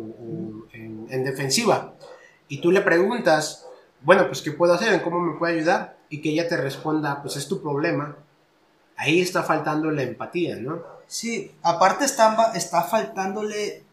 en, 0.73 1.07
en 1.09 1.23
defensiva. 1.23 1.93
Y 2.47 2.59
tú 2.59 2.71
le 2.71 2.81
preguntas, 2.81 3.65
bueno, 4.01 4.27
pues 4.27 4.41
¿qué 4.41 4.51
puedo 4.51 4.73
hacer? 4.73 5.01
¿Cómo 5.01 5.19
me 5.19 5.37
puede 5.37 5.57
ayudar? 5.57 5.97
Y 6.09 6.21
que 6.21 6.29
ella 6.29 6.47
te 6.47 6.57
responda, 6.57 7.21
pues 7.21 7.35
es 7.37 7.47
tu 7.47 7.61
problema. 7.61 8.17
Ahí 8.95 9.21
está 9.21 9.43
faltando 9.43 9.91
la 9.91 10.03
empatía, 10.03 10.55
¿no? 10.55 10.81
Sí, 11.07 11.51
aparte 11.61 12.05
está, 12.05 12.51
está 12.55 12.83
faltándole 12.83 13.83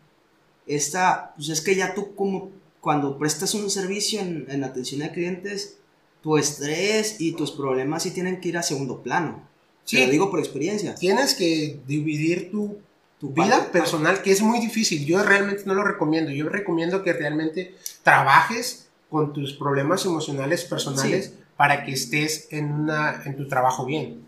esta, 0.67 1.33
pues 1.37 1.49
es 1.51 1.61
que 1.61 1.77
ya 1.77 1.95
tú 1.95 2.15
como 2.15 2.51
cuando 2.81 3.19
prestas 3.19 3.55
un 3.55 3.71
servicio 3.71 4.21
en, 4.21 4.65
atención 4.65 5.03
a 5.03 5.13
clientes, 5.13 5.79
tu 6.23 6.37
estrés 6.37 7.21
y 7.21 7.33
tus 7.33 7.51
problemas 7.53 8.03
sí 8.03 8.11
tienen 8.11 8.41
que 8.41 8.49
ir 8.51 8.59
a 8.59 8.63
segundo 8.63 9.03
plano. 9.03 9.49
Sí. 9.85 9.97
Te 9.97 10.07
lo 10.07 10.13
digo 10.13 10.31
por 10.31 10.41
experiencia. 10.41 10.95
Tienes 10.95 11.35
que 11.35 11.81
dividir 11.87 12.51
tu, 12.51 12.79
tu 13.19 13.31
vida 13.31 13.71
personal, 13.71 14.23
que 14.23 14.33
es 14.33 14.43
muy 14.43 14.61
difícil. 14.61 15.05
Yo 15.05 15.23
realmente 15.23 15.65
no 15.67 15.75
lo 15.75 15.85
recomiendo. 15.85 16.31
Yo 16.31 16.49
recomiendo 16.49 17.03
que 17.03 17.13
realmente 17.13 17.75
trabajes 18.03 18.89
con 19.11 19.33
tus 19.33 19.53
problemas 19.53 20.05
emocionales 20.05 20.65
personales 20.65 21.35
para 21.57 21.85
que 21.85 21.93
estés 21.93 22.49
en, 22.51 22.73
una, 22.73 23.23
en 23.25 23.37
tu 23.37 23.47
trabajo 23.47 23.85
bien. 23.85 24.25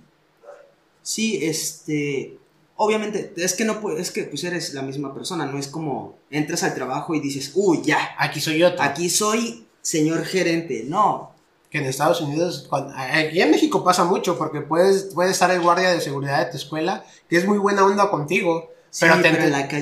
Sí, 1.02 1.38
este, 1.42 2.38
obviamente, 2.76 3.32
es 3.36 3.54
que 3.54 3.64
no 3.64 3.80
es 3.96 4.10
que 4.10 4.24
pues 4.24 4.44
eres 4.44 4.74
la 4.74 4.82
misma 4.82 5.14
persona, 5.14 5.46
no 5.46 5.58
es 5.58 5.68
como 5.68 6.18
entras 6.30 6.62
al 6.62 6.74
trabajo 6.74 7.14
y 7.14 7.20
dices, 7.20 7.52
uy, 7.54 7.82
ya. 7.84 8.14
Aquí 8.18 8.40
soy 8.40 8.58
yo. 8.58 8.70
Aquí 8.80 9.10
soy 9.10 9.66
señor 9.82 10.24
gerente, 10.24 10.84
no. 10.86 11.35
Que 11.76 11.82
en 11.82 11.90
Estados 11.90 12.22
Unidos, 12.22 12.70
aquí 12.96 13.38
en 13.38 13.50
México 13.50 13.84
pasa 13.84 14.04
mucho, 14.04 14.38
porque 14.38 14.62
puedes, 14.62 15.10
puedes 15.14 15.32
estar 15.32 15.50
el 15.50 15.60
guardia 15.60 15.92
de 15.92 16.00
seguridad 16.00 16.38
de 16.38 16.50
tu 16.50 16.56
escuela, 16.56 17.04
que 17.28 17.36
es 17.36 17.46
muy 17.46 17.58
buena 17.58 17.84
onda 17.84 18.08
contigo, 18.08 18.70
pero, 18.98 19.20
te, 19.20 19.30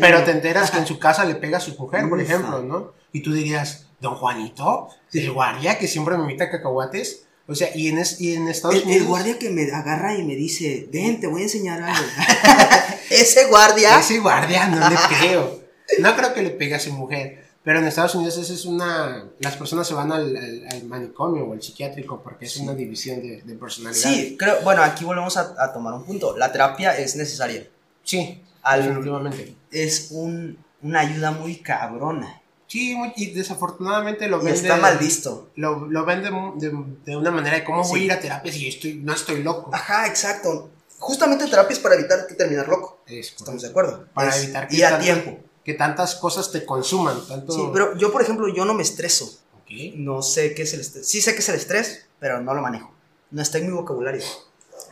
pero, 0.00 0.24
te 0.24 0.32
enteras 0.32 0.72
que 0.72 0.78
en 0.78 0.88
su 0.88 0.98
casa 0.98 1.24
le 1.24 1.36
pega 1.36 1.58
a 1.58 1.60
su 1.60 1.76
mujer, 1.78 2.08
por 2.08 2.20
ejemplo, 2.20 2.64
¿no? 2.64 2.94
Y 3.12 3.22
tú 3.22 3.32
dirías, 3.32 3.86
don 4.00 4.16
Juanito, 4.16 4.88
el 5.12 5.30
guardia 5.30 5.78
que 5.78 5.86
siempre 5.86 6.16
me 6.16 6.24
invita 6.24 6.44
a 6.44 6.50
cacahuates. 6.50 7.26
O 7.46 7.54
sea, 7.54 7.68
y 7.76 7.86
en, 7.86 8.02
y 8.18 8.32
en 8.32 8.48
Estados 8.48 8.82
Unidos. 8.82 9.02
El 9.02 9.06
guardia 9.06 9.38
que 9.38 9.50
me 9.50 9.70
agarra 9.70 10.16
y 10.16 10.24
me 10.24 10.34
dice, 10.34 10.88
ven, 10.92 11.20
te 11.20 11.28
voy 11.28 11.42
a 11.42 11.44
enseñar 11.44 11.80
algo. 11.80 12.08
Ese 13.08 13.46
guardia. 13.46 14.00
Ese 14.00 14.18
guardia, 14.18 14.66
no 14.66 14.90
le 14.90 14.96
creo. 15.16 15.60
No 16.00 16.16
creo 16.16 16.34
que 16.34 16.42
le 16.42 16.50
pegue 16.50 16.74
a 16.74 16.80
su 16.80 16.92
mujer. 16.92 17.43
Pero 17.64 17.78
en 17.78 17.87
Estados 17.87 18.14
Unidos 18.14 18.37
esa 18.37 18.52
es 18.52 18.66
una... 18.66 19.25
Las 19.40 19.56
personas 19.56 19.88
se 19.88 19.94
van 19.94 20.12
al, 20.12 20.85
manicomio 20.87 21.47
o 21.47 21.54
al 21.54 21.62
psiquiátrico 21.62 22.23
porque 22.23 22.44
es 22.44 22.59
una 22.59 22.75
división 22.75 23.23
de, 23.23 23.54
personalidad. 23.54 24.02
Sí, 24.02 24.37
creo... 24.38 24.61
Bueno, 24.62 24.83
aquí 24.83 25.04
volvemos 25.04 25.38
a, 25.38 25.73
tomar 25.73 25.94
un 25.94 26.04
punto. 26.04 26.37
La 26.37 26.52
terapia 26.52 26.97
es 26.99 27.16
necesaria. 27.16 27.66
Sí, 28.02 28.42
definitivamente. 28.76 29.56
Es 29.71 30.09
un, 30.11 30.59
una 30.83 31.00
ayuda 31.00 31.30
muy 31.30 31.56
cabrona. 31.56 32.42
Sí, 32.66 32.97
y 33.16 33.30
desafortunadamente 33.30 34.28
lo 34.28 34.38
vende. 34.38 34.52
Está 34.52 34.76
mal 34.76 34.99
visto. 34.99 35.50
Lo, 35.56 35.87
lo 35.87 36.04
vende 36.04 36.30
de, 36.56 37.16
una 37.16 37.30
manera 37.30 37.56
de 37.56 37.64
cómo 37.64 37.83
voy 37.83 38.00
a 38.00 38.04
ir 38.04 38.12
a 38.12 38.21
terapia 38.21 38.52
si 38.52 38.68
estoy, 38.68 38.94
no 38.94 39.14
estoy 39.14 39.42
loco. 39.42 39.71
Ajá, 39.73 40.06
exacto. 40.06 40.71
Justamente 40.99 41.47
terapia 41.47 41.73
es 41.73 41.78
para 41.78 41.94
evitar 41.94 42.26
que 42.26 42.35
terminar 42.35 42.68
loco. 42.68 43.00
Estamos 43.06 43.62
de 43.62 43.68
acuerdo. 43.68 44.06
Para 44.12 44.37
evitar 44.37 44.68
que. 44.68 44.85
a 44.85 44.99
tiempo. 44.99 45.38
Que 45.64 45.75
tantas 45.75 46.14
cosas 46.14 46.52
te 46.52 46.64
consuman. 46.64 47.16
Tanto... 47.26 47.52
Sí, 47.52 47.62
pero 47.73 47.97
yo, 47.97 48.12
por 48.12 48.23
ejemplo, 48.23 48.49
yo 48.49 48.64
no 48.64 48.75
me 48.75 48.83
estreso. 48.83 49.40
No 49.97 50.23
sé 50.23 50.54
qué 50.54 50.62
es 50.62 50.75
el 50.75 50.80
estrés. 50.80 51.09
Sí 51.09 51.21
sé 51.21 51.33
qué 51.33 51.40
es 51.40 51.49
el 51.49 51.56
estrés, 51.56 52.06
pero 52.21 52.40
no 52.40 52.54
lo 52.54 52.62
manejo. 52.62 52.92
No 53.30 53.42
está 53.42 53.59
en 53.59 53.66
mi 53.66 53.73
vocabulario. 53.73 54.23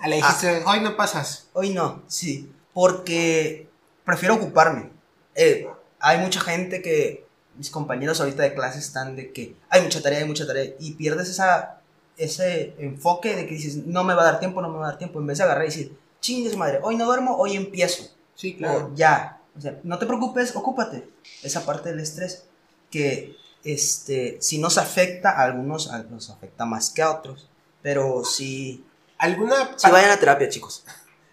Ah, 0.01 0.09
le 0.09 0.17
dijiste, 0.17 0.63
hoy 0.67 0.81
no 0.81 0.97
pasas. 0.97 1.49
Hoy 1.53 1.71
no, 1.71 2.03
sí. 2.09 2.51
Porque 2.73 3.69
prefiero 4.05 4.35
ocuparme. 4.35 4.91
Eh, 5.35 5.69
hay 6.01 6.19
mucha 6.19 6.41
gente 6.41 6.83
que 6.83 7.27
mis 7.57 7.71
compañeros 7.71 8.21
ahorita 8.21 8.43
de 8.43 8.55
clase 8.55 8.79
están 8.79 9.15
de 9.15 9.33
que 9.33 9.57
hay 9.69 9.83
mucha 9.83 10.03
tarea, 10.03 10.21
hay 10.21 10.25
mucha 10.27 10.47
tarea, 10.47 10.75
y 10.79 10.93
pierdes 10.95 11.29
esa, 11.29 11.81
ese 12.17 12.75
enfoque 12.79 13.37
de 13.37 13.47
que 13.47 13.55
dices, 13.55 13.77
no 13.77 14.05
me 14.05 14.15
va 14.15 14.23
a 14.23 14.33
dar 14.33 14.41
tiempo, 14.41 14.63
no 14.63 14.71
me 14.71 14.79
va 14.79 14.87
a 14.87 14.91
dar 14.91 14.99
tiempo, 14.99 15.21
en 15.21 15.27
vez 15.27 15.39
de 15.39 15.45
agarrar 15.45 15.65
y 15.65 15.69
decir, 15.69 15.97
chingues 16.21 16.57
madre, 16.57 16.81
hoy 16.83 16.97
no 16.97 17.05
duermo, 17.05 17.37
hoy 17.37 17.57
empiezo. 17.57 18.05
Sí, 18.35 18.57
claro. 18.57 18.91
O 18.93 18.97
ya, 18.97 19.41
o 19.57 19.61
sea, 19.61 19.79
no 19.83 19.99
te 19.99 20.07
preocupes, 20.07 20.55
ocúpate. 20.57 21.09
Esa 21.43 21.65
parte 21.65 21.91
del 21.91 22.01
estrés 22.01 22.47
que, 22.91 23.37
este, 23.65 24.39
si 24.41 24.59
nos 24.59 24.79
afecta, 24.79 25.31
a 25.31 25.45
algunos 25.45 25.91
nos 26.11 26.31
afecta 26.31 26.65
más 26.65 26.91
que 26.91 27.03
a 27.03 27.11
otros, 27.11 27.49
pero 27.83 28.25
si... 28.25 28.85
¿Alguna 29.19 29.77
si 29.77 29.91
vayan 29.91 30.11
a 30.11 30.19
terapia, 30.19 30.49
chicos. 30.49 30.85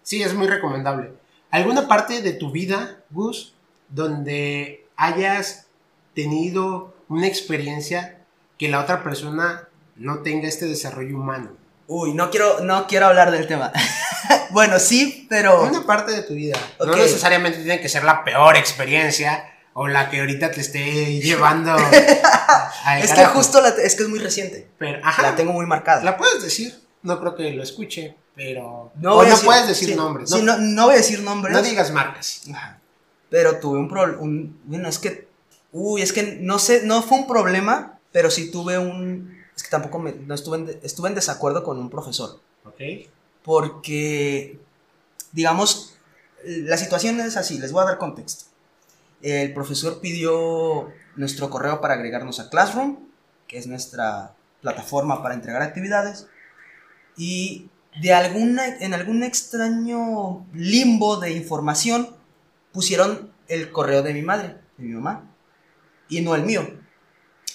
Sí, 0.04 0.22
es 0.22 0.34
muy 0.34 0.48
recomendable. 0.48 1.14
¿Alguna 1.50 1.88
parte 1.88 2.22
de 2.22 2.34
tu 2.34 2.52
vida, 2.52 3.04
Gus, 3.10 3.56
donde 3.90 4.86
hayas 4.96 5.66
tenido 6.14 6.94
una 7.08 7.28
experiencia 7.28 8.20
que 8.60 8.70
la 8.70 8.82
otra 8.82 9.04
persona 9.04 9.70
no 9.96 10.20
tenga 10.20 10.48
este 10.48 10.66
desarrollo 10.66 11.18
humano. 11.18 11.52
Uy, 11.88 12.14
no 12.14 12.30
quiero, 12.30 12.62
no 12.62 12.88
quiero 12.88 13.08
hablar 13.08 13.32
del 13.32 13.48
tema. 13.48 13.72
bueno, 14.52 14.80
sí, 14.80 15.26
pero... 15.30 15.64
Una 15.64 15.86
parte 15.86 16.12
de 16.12 16.24
tu 16.24 16.34
vida. 16.34 16.58
No 16.80 16.96
necesariamente 16.96 17.60
tiene 17.60 17.82
que 17.82 17.90
ser 17.90 18.04
la 18.04 18.24
peor 18.24 18.56
experiencia 18.58 19.52
o 19.74 19.88
la 19.88 20.10
que 20.10 20.20
ahorita 20.20 20.52
te 20.52 20.62
esté 20.62 21.20
llevando... 21.20 21.76
es 23.02 23.14
que 23.14 23.26
justo 23.26 23.62
la, 23.62 23.70
es 23.70 23.96
que 23.96 24.04
es 24.04 24.10
muy 24.10 24.20
reciente. 24.20 24.68
Pero, 24.78 25.00
la 25.22 25.36
tengo 25.36 25.54
muy 25.54 25.66
marcada. 25.66 26.04
La 26.04 26.18
puedes 26.18 26.42
decir. 26.44 26.80
No 27.02 27.20
creo 27.20 27.36
que 27.36 27.52
lo 27.52 27.64
escuche, 27.64 28.16
pero... 28.36 28.92
No, 28.96 29.24
no 29.24 29.38
puedes 29.38 29.68
decir 29.68 29.96
nombres. 29.96 30.32
¿no? 30.32 30.58
no, 30.58 30.86
voy 30.86 30.96
a 30.96 30.98
decir 30.98 31.22
nombres. 31.22 31.54
No 31.54 31.62
digas 31.62 31.92
marcas. 31.92 32.42
Pero 33.30 33.58
tuve 33.60 33.80
un 33.80 33.88
problema... 33.88 34.18
Bueno, 34.66 34.90
es 34.90 35.00
que 35.00 35.30
Uy, 35.72 36.02
es 36.02 36.14
que 36.14 36.40
no 36.42 36.60
sé, 36.60 36.84
no 36.86 37.02
fue 37.04 37.20
un 37.20 37.28
problema, 37.28 38.00
pero 38.12 38.32
sí 38.32 38.52
tuve 38.52 38.78
un... 38.80 39.38
Es 39.56 39.64
que 39.64 39.70
tampoco 39.70 40.00
me, 40.00 40.14
no 40.14 40.34
estuve 40.34 40.58
en, 40.58 40.80
estuve 40.84 41.10
en 41.10 41.16
desacuerdo 41.16 41.64
con 41.64 41.78
un 41.78 41.90
profesor. 41.90 42.40
Ok. 42.66 42.82
Porque, 43.44 44.60
digamos, 45.32 45.98
la 46.44 46.78
situación 46.78 47.20
es 47.20 47.38
así, 47.38 47.60
les 47.60 47.72
voy 47.72 47.84
a 47.84 47.88
dar 47.88 47.98
contexto. 47.98 48.46
El 49.22 49.54
profesor 49.54 50.00
pidió 50.00 50.90
nuestro 51.16 51.50
correo 51.50 51.82
para 51.82 51.96
agregarnos 51.96 52.40
a 52.40 52.50
Classroom, 52.50 52.98
que 53.48 53.58
es 53.58 53.68
nuestra 53.68 54.36
plataforma 54.62 55.22
para 55.22 55.36
entregar 55.36 55.62
actividades, 55.62 56.28
y 57.18 57.70
de 58.02 58.14
alguna, 58.14 58.78
en 58.78 58.94
algún 58.94 59.24
extraño 59.24 60.46
limbo 60.54 61.18
de 61.18 61.32
información 61.32 62.16
pusieron 62.72 63.32
el 63.48 63.72
correo 63.72 64.04
de 64.04 64.14
mi 64.14 64.22
madre, 64.22 64.58
de 64.78 64.86
mi 64.86 64.94
mamá 64.94 65.30
y 66.08 66.22
no 66.22 66.36
el 66.36 66.44
mío. 66.44 66.68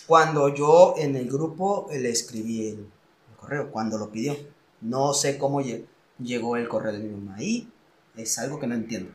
Cuando 0.06 0.54
yo 0.54 0.94
en 0.98 1.16
el 1.16 1.30
grupo 1.30 1.88
le 1.90 2.10
escribí 2.10 2.68
el, 2.68 2.78
el 2.78 3.36
correo, 3.36 3.70
cuando 3.70 3.96
lo 3.96 4.10
pidió. 4.10 4.36
No 4.84 5.12
sé 5.14 5.38
cómo 5.38 5.60
lle- 5.60 5.84
llegó 6.18 6.56
el 6.56 6.68
correo 6.68 6.92
de 6.92 6.98
mi 7.00 7.08
mamá 7.08 7.36
ahí. 7.36 7.68
Es 8.16 8.38
algo 8.38 8.58
que 8.60 8.66
no 8.66 8.74
entiendo. 8.74 9.10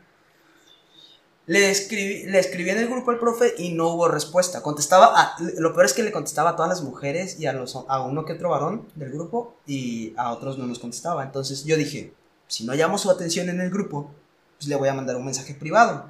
Le 1.46 1.72
escribí, 1.72 2.26
le 2.28 2.38
escribí 2.40 2.70
en 2.70 2.78
el 2.78 2.88
grupo 2.90 3.10
al 3.10 3.18
profe 3.18 3.56
y 3.58 3.74
no 3.74 3.90
hubo 3.94 4.08
respuesta. 4.08 4.62
Contestaba, 4.62 5.14
a- 5.20 5.36
lo 5.58 5.74
peor 5.74 5.86
es 5.86 5.94
que 5.94 6.04
le 6.04 6.12
contestaba 6.12 6.52
a 6.52 6.56
todas 6.56 6.70
las 6.70 6.84
mujeres 6.84 7.40
y 7.40 7.48
a, 7.48 7.54
los, 7.54 7.76
a 7.76 8.02
uno 8.02 8.24
que 8.26 8.34
otro 8.34 8.50
varón 8.50 8.88
del 8.96 9.12
grupo 9.12 9.56
y 9.66 10.14
a 10.18 10.32
otros 10.32 10.58
no 10.60 10.68
nos 10.68 10.78
contestaba. 10.80 11.24
Entonces 11.24 11.64
yo 11.66 11.76
dije, 11.76 12.14
si 12.48 12.66
no 12.66 12.74
llamo 12.74 12.98
su 13.00 13.10
atención 13.10 13.50
en 13.50 13.62
el 13.62 13.72
grupo, 13.72 14.12
pues 14.58 14.68
le 14.68 14.76
voy 14.76 14.90
a 14.90 14.94
mandar 14.94 15.16
un 15.16 15.26
mensaje 15.26 15.56
privado. 15.56 16.10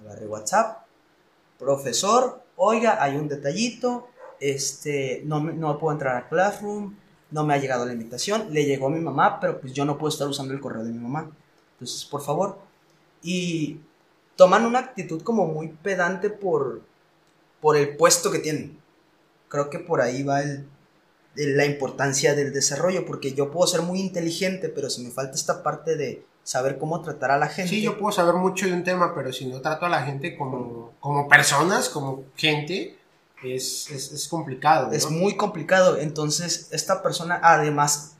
Agarré 0.00 0.26
WhatsApp, 0.26 0.84
profesor, 1.58 2.42
oiga, 2.56 3.02
hay 3.02 3.16
un 3.16 3.28
detallito, 3.28 4.08
este, 4.40 5.22
no, 5.24 5.40
no 5.40 5.78
puedo 5.78 5.92
entrar 5.92 6.16
a 6.16 6.28
Classroom, 6.28 6.94
no 7.30 7.44
me 7.44 7.54
ha 7.54 7.58
llegado 7.58 7.86
la 7.86 7.92
invitación, 7.92 8.52
le 8.52 8.64
llegó 8.64 8.86
a 8.86 8.90
mi 8.90 9.00
mamá, 9.00 9.38
pero 9.40 9.60
pues 9.60 9.72
yo 9.72 9.84
no 9.84 9.98
puedo 9.98 10.10
estar 10.10 10.26
usando 10.28 10.54
el 10.54 10.60
correo 10.60 10.84
de 10.84 10.92
mi 10.92 10.98
mamá. 10.98 11.30
Entonces, 11.72 12.04
por 12.04 12.22
favor. 12.22 12.58
Y 13.22 13.80
toman 14.36 14.64
una 14.64 14.78
actitud 14.78 15.22
como 15.22 15.46
muy 15.46 15.68
pedante 15.68 16.30
por, 16.30 16.82
por 17.60 17.76
el 17.76 17.96
puesto 17.96 18.30
que 18.30 18.38
tienen. 18.38 18.78
Creo 19.48 19.68
que 19.70 19.78
por 19.78 20.00
ahí 20.00 20.22
va 20.22 20.42
el, 20.42 20.66
la 21.34 21.66
importancia 21.66 22.34
del 22.34 22.52
desarrollo, 22.52 23.04
porque 23.04 23.32
yo 23.32 23.50
puedo 23.50 23.66
ser 23.66 23.82
muy 23.82 24.00
inteligente, 24.00 24.68
pero 24.68 24.90
si 24.90 25.04
me 25.04 25.10
falta 25.10 25.34
esta 25.34 25.62
parte 25.62 25.96
de 25.96 26.24
saber 26.42 26.78
cómo 26.78 27.02
tratar 27.02 27.30
a 27.30 27.38
la 27.38 27.48
gente. 27.48 27.70
Sí, 27.70 27.82
yo 27.82 27.98
puedo 27.98 28.10
saber 28.10 28.34
mucho 28.34 28.66
de 28.66 28.72
un 28.72 28.82
tema, 28.82 29.14
pero 29.14 29.32
si 29.32 29.46
no 29.46 29.60
trato 29.60 29.86
a 29.86 29.88
la 29.88 30.02
gente 30.02 30.36
como, 30.36 30.94
como 30.98 31.28
personas, 31.28 31.88
como 31.88 32.24
gente, 32.36 32.96
es, 33.42 33.90
es, 33.90 34.12
es 34.12 34.28
complicado. 34.28 34.88
¿no? 34.88 34.92
Es 34.92 35.10
muy 35.10 35.36
complicado. 35.36 35.98
Entonces, 35.98 36.68
esta 36.72 37.02
persona, 37.02 37.40
además, 37.42 38.16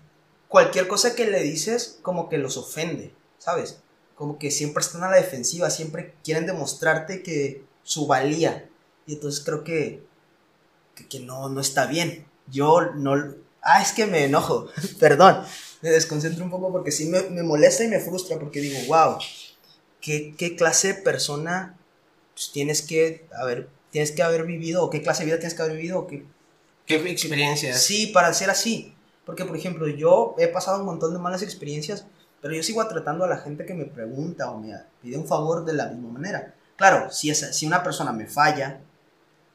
cualquier 0.48 0.88
cosa 0.88 1.14
que 1.14 1.26
le 1.26 1.42
dices, 1.42 1.98
como 2.02 2.28
que 2.28 2.38
los 2.38 2.56
ofende, 2.56 3.14
¿sabes? 3.38 3.80
Como 4.14 4.38
que 4.38 4.50
siempre 4.50 4.82
están 4.82 5.04
a 5.04 5.10
la 5.10 5.16
defensiva, 5.16 5.70
siempre 5.70 6.14
quieren 6.24 6.46
demostrarte 6.46 7.22
que 7.22 7.64
su 7.82 8.06
valía. 8.06 8.68
Y 9.06 9.14
entonces 9.14 9.44
creo 9.44 9.64
que, 9.64 10.04
que, 10.94 11.08
que 11.08 11.20
no, 11.20 11.48
no 11.48 11.60
está 11.60 11.86
bien. 11.86 12.26
Yo 12.46 12.92
no... 12.94 13.14
Ah, 13.62 13.82
es 13.82 13.92
que 13.92 14.06
me 14.06 14.24
enojo, 14.24 14.68
perdón. 15.00 15.42
Me 15.80 15.90
desconcentro 15.90 16.44
un 16.44 16.50
poco 16.50 16.72
porque 16.72 16.90
sí 16.90 17.06
me, 17.06 17.22
me 17.30 17.42
molesta 17.42 17.84
y 17.84 17.88
me 17.88 18.00
frustra 18.00 18.38
porque 18.38 18.60
digo, 18.60 18.78
wow, 18.88 19.18
¿qué, 20.00 20.34
qué 20.36 20.56
clase 20.56 20.88
de 20.88 21.02
persona 21.02 21.78
pues, 22.34 22.50
tienes 22.52 22.82
que 22.82 23.28
haber, 23.34 23.68
tienes 23.90 24.12
que 24.12 24.22
haber 24.22 24.44
vivido 24.44 24.84
o 24.84 24.90
qué 24.90 25.02
clase 25.02 25.22
de 25.22 25.26
vida 25.26 25.38
tienes 25.38 25.54
que 25.54 25.62
haber 25.62 25.76
vivido 25.76 26.00
o 26.00 26.06
qué, 26.06 26.24
¿Qué 26.88 26.96
experiencias? 26.96 27.82
Sí, 27.82 28.06
para 28.06 28.32
ser 28.32 28.48
así. 28.48 28.94
Porque, 29.26 29.44
por 29.44 29.54
ejemplo, 29.54 29.86
yo 29.88 30.34
he 30.38 30.48
pasado 30.48 30.80
un 30.80 30.86
montón 30.86 31.12
de 31.12 31.18
malas 31.18 31.42
experiencias, 31.42 32.06
pero 32.40 32.54
yo 32.54 32.62
sigo 32.62 32.86
tratando 32.88 33.24
a 33.24 33.28
la 33.28 33.36
gente 33.36 33.66
que 33.66 33.74
me 33.74 33.84
pregunta 33.84 34.50
o 34.50 34.58
me 34.58 34.74
pide 35.02 35.18
un 35.18 35.26
favor 35.26 35.66
de 35.66 35.74
la 35.74 35.88
misma 35.88 36.08
manera. 36.08 36.54
Claro, 36.76 37.10
si, 37.10 37.28
esa, 37.28 37.52
si 37.52 37.66
una 37.66 37.82
persona 37.82 38.10
me 38.12 38.26
falla 38.26 38.80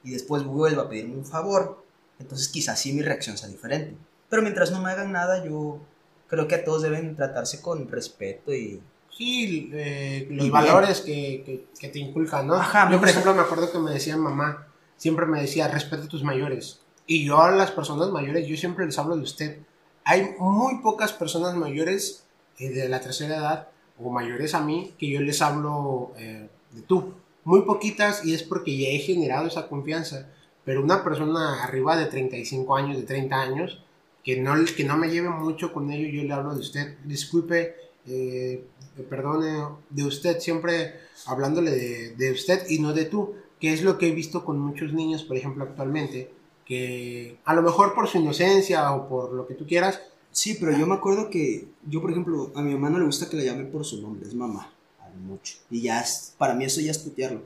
y 0.04 0.12
después 0.12 0.44
vuelve 0.44 0.80
a 0.80 0.88
pedirme 0.88 1.16
un 1.16 1.26
favor, 1.26 1.84
entonces 2.20 2.50
quizás 2.50 2.80
sí 2.80 2.94
mi 2.94 3.02
reacción 3.02 3.36
sea 3.36 3.50
diferente. 3.50 3.98
Pero 4.30 4.44
mientras 4.44 4.70
no 4.70 4.80
me 4.80 4.92
hagan 4.92 5.12
nada, 5.12 5.44
yo 5.44 5.80
creo 6.28 6.48
que 6.48 6.56
a 6.56 6.64
todos 6.64 6.84
deben 6.84 7.16
tratarse 7.16 7.62
con 7.62 7.90
respeto 7.90 8.54
y... 8.54 8.80
Sí, 9.18 9.70
eh, 9.74 10.26
los 10.30 10.46
Y 10.46 10.50
bien. 10.50 10.52
valores 10.52 11.02
que, 11.02 11.44
que, 11.46 11.66
que 11.80 11.88
te 11.90 12.00
inculcan, 12.00 12.48
¿no? 12.48 12.56
Ajá, 12.56 12.90
yo, 12.92 13.00
por 13.00 13.10
ejemplo, 13.10 13.34
me 13.34 13.42
acuerdo 13.42 13.72
que 13.72 13.78
me 13.80 13.92
decía 13.92 14.18
mamá, 14.18 14.68
siempre 14.98 15.26
me 15.26 15.42
decía, 15.42 15.68
respeta 15.68 16.04
a 16.06 16.08
tus 16.08 16.24
mayores. 16.24 16.82
Y 17.06 17.26
yo 17.26 17.42
a 17.42 17.52
las 17.52 17.72
personas 17.72 18.10
mayores, 18.10 18.48
yo 18.48 18.58
siempre 18.58 18.86
les 18.86 18.98
hablo 18.98 19.16
de 19.16 19.24
usted. 19.24 19.60
Hay 20.06 20.36
muy 20.40 20.80
pocas 20.80 21.14
personas 21.14 21.56
mayores 21.56 22.26
eh, 22.58 22.70
de 22.70 22.90
la 22.90 23.02
tercera 23.02 23.38
edad 23.38 23.68
o 24.00 24.10
mayores 24.10 24.56
a 24.56 24.62
mí 24.62 24.94
que 24.98 25.08
yo 25.10 25.22
les 25.22 25.42
hablo 25.42 26.14
eh, 26.18 26.50
de 26.72 26.82
tú. 26.82 27.14
Muy 27.44 27.62
poquitas 27.64 28.26
y 28.26 28.34
es 28.34 28.42
porque 28.44 28.76
ya 28.78 28.88
he 28.90 29.00
generado 29.00 29.48
esa 29.48 29.68
confianza. 29.68 30.30
Pero 30.66 30.82
una 30.82 31.04
persona 31.04 31.62
arriba 31.64 31.98
de 31.98 32.06
35 32.06 32.76
años, 32.76 32.98
de 32.98 33.04
30 33.04 33.36
años, 33.42 33.84
que 34.24 34.40
no, 34.40 34.56
que 34.78 34.86
no 34.86 34.98
me 34.98 35.10
lleve 35.10 35.30
mucho 35.30 35.74
con 35.74 35.92
ello, 35.92 36.08
yo 36.08 36.24
le 36.26 36.34
hablo 36.34 36.54
de 36.54 36.62
usted. 36.62 36.98
Disculpe, 37.04 37.76
eh, 38.08 38.66
perdone, 39.10 39.78
de 39.90 40.04
usted, 40.04 40.40
siempre 40.40 40.96
hablándole 41.26 41.72
de, 41.72 42.16
de 42.16 42.32
usted 42.32 42.70
y 42.70 42.80
no 42.80 42.94
de 42.94 43.06
tú, 43.06 43.36
que 43.60 43.74
es 43.74 43.84
lo 43.84 43.98
que 43.98 44.10
he 44.10 44.12
visto 44.12 44.44
con 44.44 44.60
muchos 44.60 44.94
niños, 44.94 45.24
por 45.24 45.38
ejemplo, 45.38 45.64
actualmente, 45.64 46.32
que 46.66 47.38
a 47.46 47.54
lo 47.54 47.62
mejor 47.62 47.94
por 47.94 48.08
su 48.08 48.18
inocencia 48.18 48.92
o 48.94 49.08
por 49.08 49.34
lo 49.34 49.48
que 49.48 49.54
tú 49.54 49.66
quieras, 49.66 50.02
Sí, 50.34 50.58
pero 50.60 50.76
yo 50.76 50.88
me 50.88 50.96
acuerdo 50.96 51.30
que 51.30 51.68
yo, 51.88 52.02
por 52.02 52.10
ejemplo, 52.10 52.52
a 52.56 52.64
mi 52.64 52.74
mamá 52.74 52.90
no 52.90 52.98
le 52.98 53.06
gusta 53.06 53.30
que 53.30 53.38
le 53.38 53.46
llame 53.46 53.66
por 53.66 53.86
su 53.86 54.02
nombre, 54.02 54.28
es 54.28 54.34
mamá, 54.34 54.74
a 55.00 55.08
mucho. 55.10 55.58
Y 55.70 55.84
ya 55.84 56.02
es, 56.02 56.34
para 56.40 56.56
mí 56.56 56.66
eso 56.66 56.82
ya 56.82 56.90
es 56.90 57.04
tutearlo. 57.04 57.44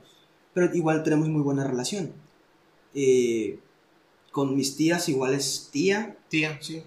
Pero 0.54 0.74
igual 0.74 1.04
tenemos 1.04 1.28
muy 1.28 1.42
buena 1.42 1.68
relación. 1.68 2.14
Eh, 2.94 3.60
con 4.32 4.56
mis 4.56 4.78
tías 4.78 5.10
igual 5.10 5.34
es 5.34 5.68
tía, 5.70 6.18
tía, 6.30 6.58
sí. 6.62 6.82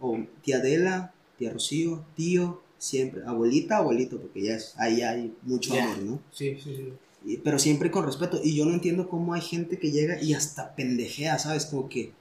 o 0.00 0.18
tía 0.42 0.56
Adela, 0.56 1.14
tía 1.38 1.52
Rocío, 1.52 2.04
tío, 2.16 2.60
siempre, 2.78 3.22
abuelita, 3.26 3.78
abuelito, 3.78 4.20
porque 4.20 4.42
ya 4.42 4.54
es, 4.54 4.74
ahí 4.78 5.02
hay 5.02 5.34
mucho 5.42 5.74
amor, 5.74 5.98
¿no? 5.98 6.20
Sí, 6.32 6.56
sí, 6.62 6.74
sí. 6.76 6.92
Y- 7.24 7.36
pero 7.38 7.58
siempre 7.58 7.90
con 7.90 8.04
respeto. 8.06 8.40
Y 8.42 8.54
yo 8.56 8.64
no 8.64 8.72
entiendo 8.74 9.08
cómo 9.08 9.34
hay 9.34 9.40
gente 9.40 9.78
que 9.78 9.90
llega 9.90 10.20
y 10.22 10.34
hasta 10.34 10.74
pendejea, 10.76 11.38
¿sabes? 11.38 11.66
Como 11.66 11.88
que, 11.88 12.12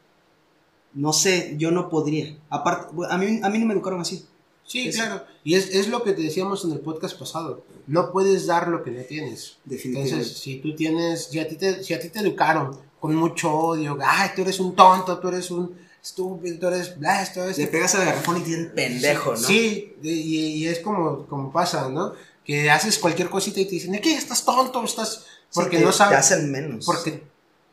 no 0.94 1.14
sé, 1.14 1.56
yo 1.58 1.72
no 1.72 1.90
podría. 1.90 2.36
Aparte, 2.50 2.96
a 3.10 3.18
mí, 3.18 3.40
a 3.44 3.50
mí 3.50 3.60
no 3.60 3.66
me 3.68 3.74
educaron 3.74 4.02
así. 4.02 4.26
Sí, 4.66 4.88
Es- 4.88 4.96
claro. 4.96 5.24
Y 5.44 5.54
es, 5.56 5.74
es 5.74 5.88
lo 5.88 6.04
que 6.04 6.14
te 6.14 6.22
decíamos 6.24 6.66
en 6.66 6.72
el 6.72 6.80
podcast 6.80 7.18
pasado. 7.18 7.64
No 7.86 8.12
puedes 8.12 8.48
dar 8.48 8.68
lo 8.68 8.84
que 8.84 8.92
no 8.92 9.02
tienes. 9.04 9.58
Definitivamente. 9.64 10.16
Entonces, 10.16 10.38
si 10.40 10.58
tú 10.60 10.76
tienes, 10.76 11.26
si 11.26 11.40
a 11.40 11.48
ti 11.48 11.56
te, 11.56 11.84
si 11.84 11.94
a 11.94 12.00
ti 12.00 12.10
te 12.10 12.20
educaron 12.20 12.78
con 13.00 13.16
mucho 13.16 13.52
odio, 13.54 13.98
ay, 14.04 14.32
tú 14.36 14.42
eres 14.42 14.60
un 14.60 14.76
tonto, 14.76 15.20
tú 15.20 15.28
eres 15.30 15.52
un 15.52 15.74
estúpido, 16.08 16.60
tú 16.60 16.68
eres 16.68 16.98
bla, 16.98 17.22
esto, 17.22 17.44
esto. 17.48 17.62
Le 17.62 17.68
pegas 17.68 17.96
al 17.96 18.06
garrafón 18.06 18.38
y 18.38 18.42
tienes 18.42 18.72
pendejo, 18.72 19.32
¿no? 19.32 19.38
Sí, 19.38 19.96
y, 20.02 20.10
y 20.10 20.68
es 20.68 20.80
como, 20.80 21.26
como 21.28 21.52
pasa, 21.52 21.90
¿no? 21.90 22.14
Que 22.46 22.70
haces 22.72 22.98
cualquier 22.98 23.30
cosita 23.30 23.60
y 23.60 23.66
te 23.66 23.72
dicen, 23.72 23.92
¿de 23.92 24.02
qué? 24.02 24.16
Estás 24.16 24.44
tonto, 24.46 24.84
estás... 24.84 25.26
Porque 25.54 25.78
Sí, 25.78 25.78
te- 25.78 25.86
no 25.86 25.92
Te 25.92 25.98
sabes... 25.98 26.18
hacen 26.20 26.52
menos. 26.52 26.86
Porque 26.86 27.24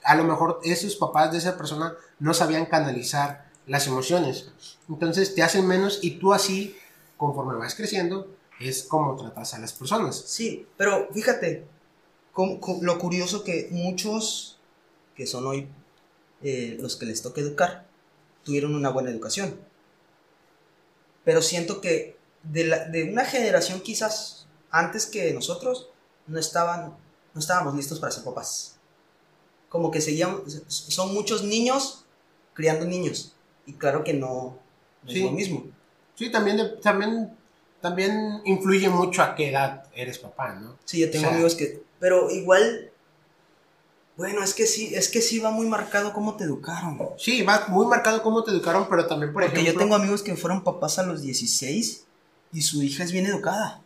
a 0.02 0.14
lo 0.16 0.24
mejor 0.24 0.60
esos 0.64 0.96
papás 0.96 1.32
de 1.32 1.38
esa 1.38 1.56
persona 1.56 1.94
no 2.18 2.34
sabían 2.34 2.66
canalizar 2.66 3.48
las 3.66 3.86
emociones. 3.86 4.48
Entonces 4.88 5.34
te 5.34 5.42
hacen 5.42 5.66
menos 5.66 5.98
y 6.02 6.12
tú 6.18 6.32
así, 6.34 6.76
conforme 7.16 7.56
vas 7.56 7.74
creciendo, 7.74 8.28
es 8.60 8.82
como 8.84 9.16
tratas 9.16 9.54
a 9.54 9.58
las 9.58 9.72
personas. 9.72 10.16
Sí, 10.26 10.66
pero 10.76 11.08
fíjate, 11.12 11.66
lo 12.82 12.98
curioso 12.98 13.42
que 13.44 13.68
muchos 13.70 14.58
que 15.16 15.26
son 15.26 15.46
hoy 15.46 15.68
eh, 16.42 16.76
los 16.80 16.96
que 16.96 17.06
les 17.06 17.22
toca 17.22 17.40
educar, 17.40 17.86
tuvieron 18.44 18.74
una 18.74 18.90
buena 18.90 19.10
educación. 19.10 19.58
Pero 21.24 21.42
siento 21.42 21.80
que 21.80 22.16
de, 22.42 22.64
la- 22.64 22.84
de 22.86 23.04
una 23.04 23.24
generación 23.24 23.80
quizás 23.80 24.46
antes 24.70 25.06
que 25.06 25.32
nosotros, 25.32 25.88
no, 26.26 26.38
estaban, 26.38 26.96
no 27.32 27.40
estábamos 27.40 27.74
listos 27.74 28.00
para 28.00 28.12
ser 28.12 28.24
papás. 28.24 28.76
Como 29.68 29.90
que 29.90 30.00
seguían, 30.00 30.42
son 30.68 31.14
muchos 31.14 31.42
niños 31.42 32.04
criando 32.52 32.84
niños. 32.86 33.34
Y 33.66 33.74
claro 33.74 34.04
que 34.04 34.12
no, 34.14 34.58
no 35.02 35.10
Sí. 35.10 35.18
es 35.18 35.24
lo 35.24 35.30
mismo. 35.32 35.64
Sí, 36.16 36.30
también, 36.30 36.56
de- 36.58 36.68
también, 36.82 37.36
también 37.80 38.40
influye 38.44 38.88
mucho 38.88 39.22
a 39.22 39.34
qué 39.34 39.50
edad 39.50 39.84
eres 39.94 40.18
papá, 40.18 40.54
¿no? 40.54 40.78
Sí, 40.84 41.00
yo 41.00 41.10
tengo 41.10 41.24
O 41.24 41.28
sea- 41.28 41.34
amigos 41.34 41.54
que. 41.54 41.82
Pero 41.98 42.30
igual. 42.30 42.90
Bueno, 44.16 44.42
es 44.44 44.54
que 44.54 44.66
sí, 44.66 44.94
es 44.94 45.08
que 45.08 45.20
sí 45.20 45.40
va 45.40 45.50
muy 45.50 45.66
marcado 45.66 46.12
cómo 46.12 46.36
te 46.36 46.44
educaron. 46.44 46.98
Sí, 47.18 47.42
va 47.42 47.64
muy 47.68 47.86
marcado 47.86 48.22
cómo 48.22 48.44
te 48.44 48.52
educaron, 48.52 48.86
pero 48.88 49.06
también, 49.06 49.32
por 49.32 49.42
Porque 49.42 49.58
ejemplo... 49.60 49.72
yo 49.72 49.78
tengo 49.78 49.96
amigos 49.96 50.22
que 50.22 50.36
fueron 50.36 50.62
papás 50.62 50.98
a 51.00 51.02
los 51.02 51.22
16 51.22 52.04
y 52.52 52.62
su 52.62 52.82
hija 52.82 53.02
es 53.02 53.10
bien 53.12 53.26
educada. 53.26 53.80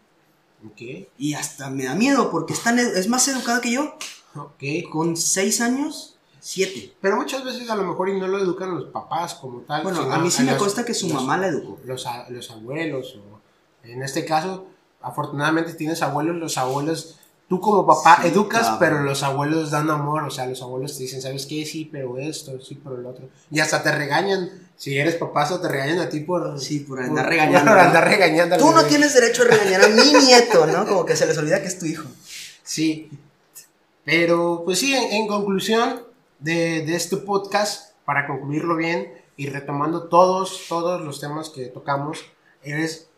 Ok, 0.67 0.83
Y 1.17 1.35
hasta 1.35 1.71
me 1.71 1.85
da 1.85 1.95
miedo 1.95 2.31
porque 2.31 2.53
es, 2.53 2.63
tan 2.63 2.79
es 2.79 3.09
más 3.09 3.27
educada 3.29 3.61
que 3.61 3.71
yo. 3.73 3.95
ok. 4.35 4.91
Con 4.91 5.17
6 5.17 5.61
años, 5.63 6.17
7. 6.41 6.95
Pero 7.01 7.17
muchas 7.17 7.43
veces 7.45 7.71
a 7.71 7.77
lo 7.77 7.85
mejor 7.85 8.09
y 8.11 8.19
no 8.19 8.27
lo 8.27 8.39
educan 8.39 8.75
los 8.75 8.87
papás 8.91 9.35
como 9.35 9.61
tal. 9.61 9.83
Bueno, 9.83 10.03
sino 10.03 10.13
a 10.13 10.19
mí 10.19 10.31
sí 10.31 10.43
me 10.43 10.51
los- 10.53 10.61
consta 10.61 10.85
que 10.85 10.93
su 10.95 11.07
los- 11.09 11.15
mamá 11.15 11.39
la 11.39 11.47
educó. 11.47 11.79
los, 11.85 12.05
a- 12.07 12.29
los 12.29 12.51
abuelos, 12.51 13.17
o 13.17 13.41
en 13.87 14.03
este 14.03 14.25
caso, 14.27 14.67
afortunadamente 15.01 15.73
tienes 15.75 16.03
abuelos, 16.03 16.37
los 16.37 16.59
abuelos, 16.59 17.19
tú 17.49 17.61
como 17.61 17.87
papá 17.87 18.19
Sí, 18.23 18.29
educas, 18.29 18.63
cabrón. 18.63 18.79
pero 18.79 19.03
los 19.03 19.23
abuelos 19.23 19.71
dan 19.71 19.91
amor, 19.91 20.25
o 20.25 20.31
sea, 20.31 20.47
los 20.47 20.61
abuelos 20.63 20.97
te 20.97 21.05
dicen, 21.05 21.23
¿sabes 21.23 21.47
qué? 21.47 21.65
Sí, 21.65 21.89
pero 21.91 22.19
esto, 22.19 22.61
sí, 22.61 22.79
pero 22.83 22.97
lo 22.99 23.09
otro. 23.11 23.29
Y 23.51 23.61
hasta 23.61 23.83
te 23.83 23.91
regañan, 23.91 24.51
si 24.77 24.99
eres 24.99 25.15
papá, 25.17 25.43
hasta 25.43 25.61
te 25.61 25.69
regañan 25.69 25.99
a 26.01 26.09
ti 26.09 26.21
por... 26.21 26.61
Sí, 26.61 26.81
por 26.81 27.01
andar 27.01 27.27
regañando, 27.29 27.71
andar 27.73 28.07
regañando. 28.07 28.57
Tú 28.59 28.71
no 28.73 28.85
tienes 28.85 29.15
derecho 29.15 29.43
a 29.43 29.47
regañar 29.47 29.83
a 29.83 29.89
mi 29.89 30.13
nieto, 30.27 30.67
¿no? 30.67 30.87
Como 30.87 31.05
que 31.05 31.17
se 31.17 31.27
les 31.27 31.39
olvida 31.39 31.61
que 31.63 31.69
es 31.69 31.79
tu 31.79 31.87
hijo. 31.87 32.09
Sí. 32.63 33.11
Pero, 34.05 34.63
pues 34.65 34.79
sí, 34.79 34.95
en, 34.95 35.13
en 35.13 35.27
conclusión, 35.27 36.03
de, 36.41 36.85
de 36.85 36.95
este 36.95 37.17
podcast, 37.17 37.93
para 38.05 38.27
concluirlo 38.27 38.77
bien 38.77 39.13
y 39.37 39.47
retomando 39.49 40.05
todos, 40.05 40.63
todos 40.69 41.01
los 41.03 41.21
temas 41.21 41.51
que 41.51 41.67
tocamos, 41.67 42.21
es 42.63 43.09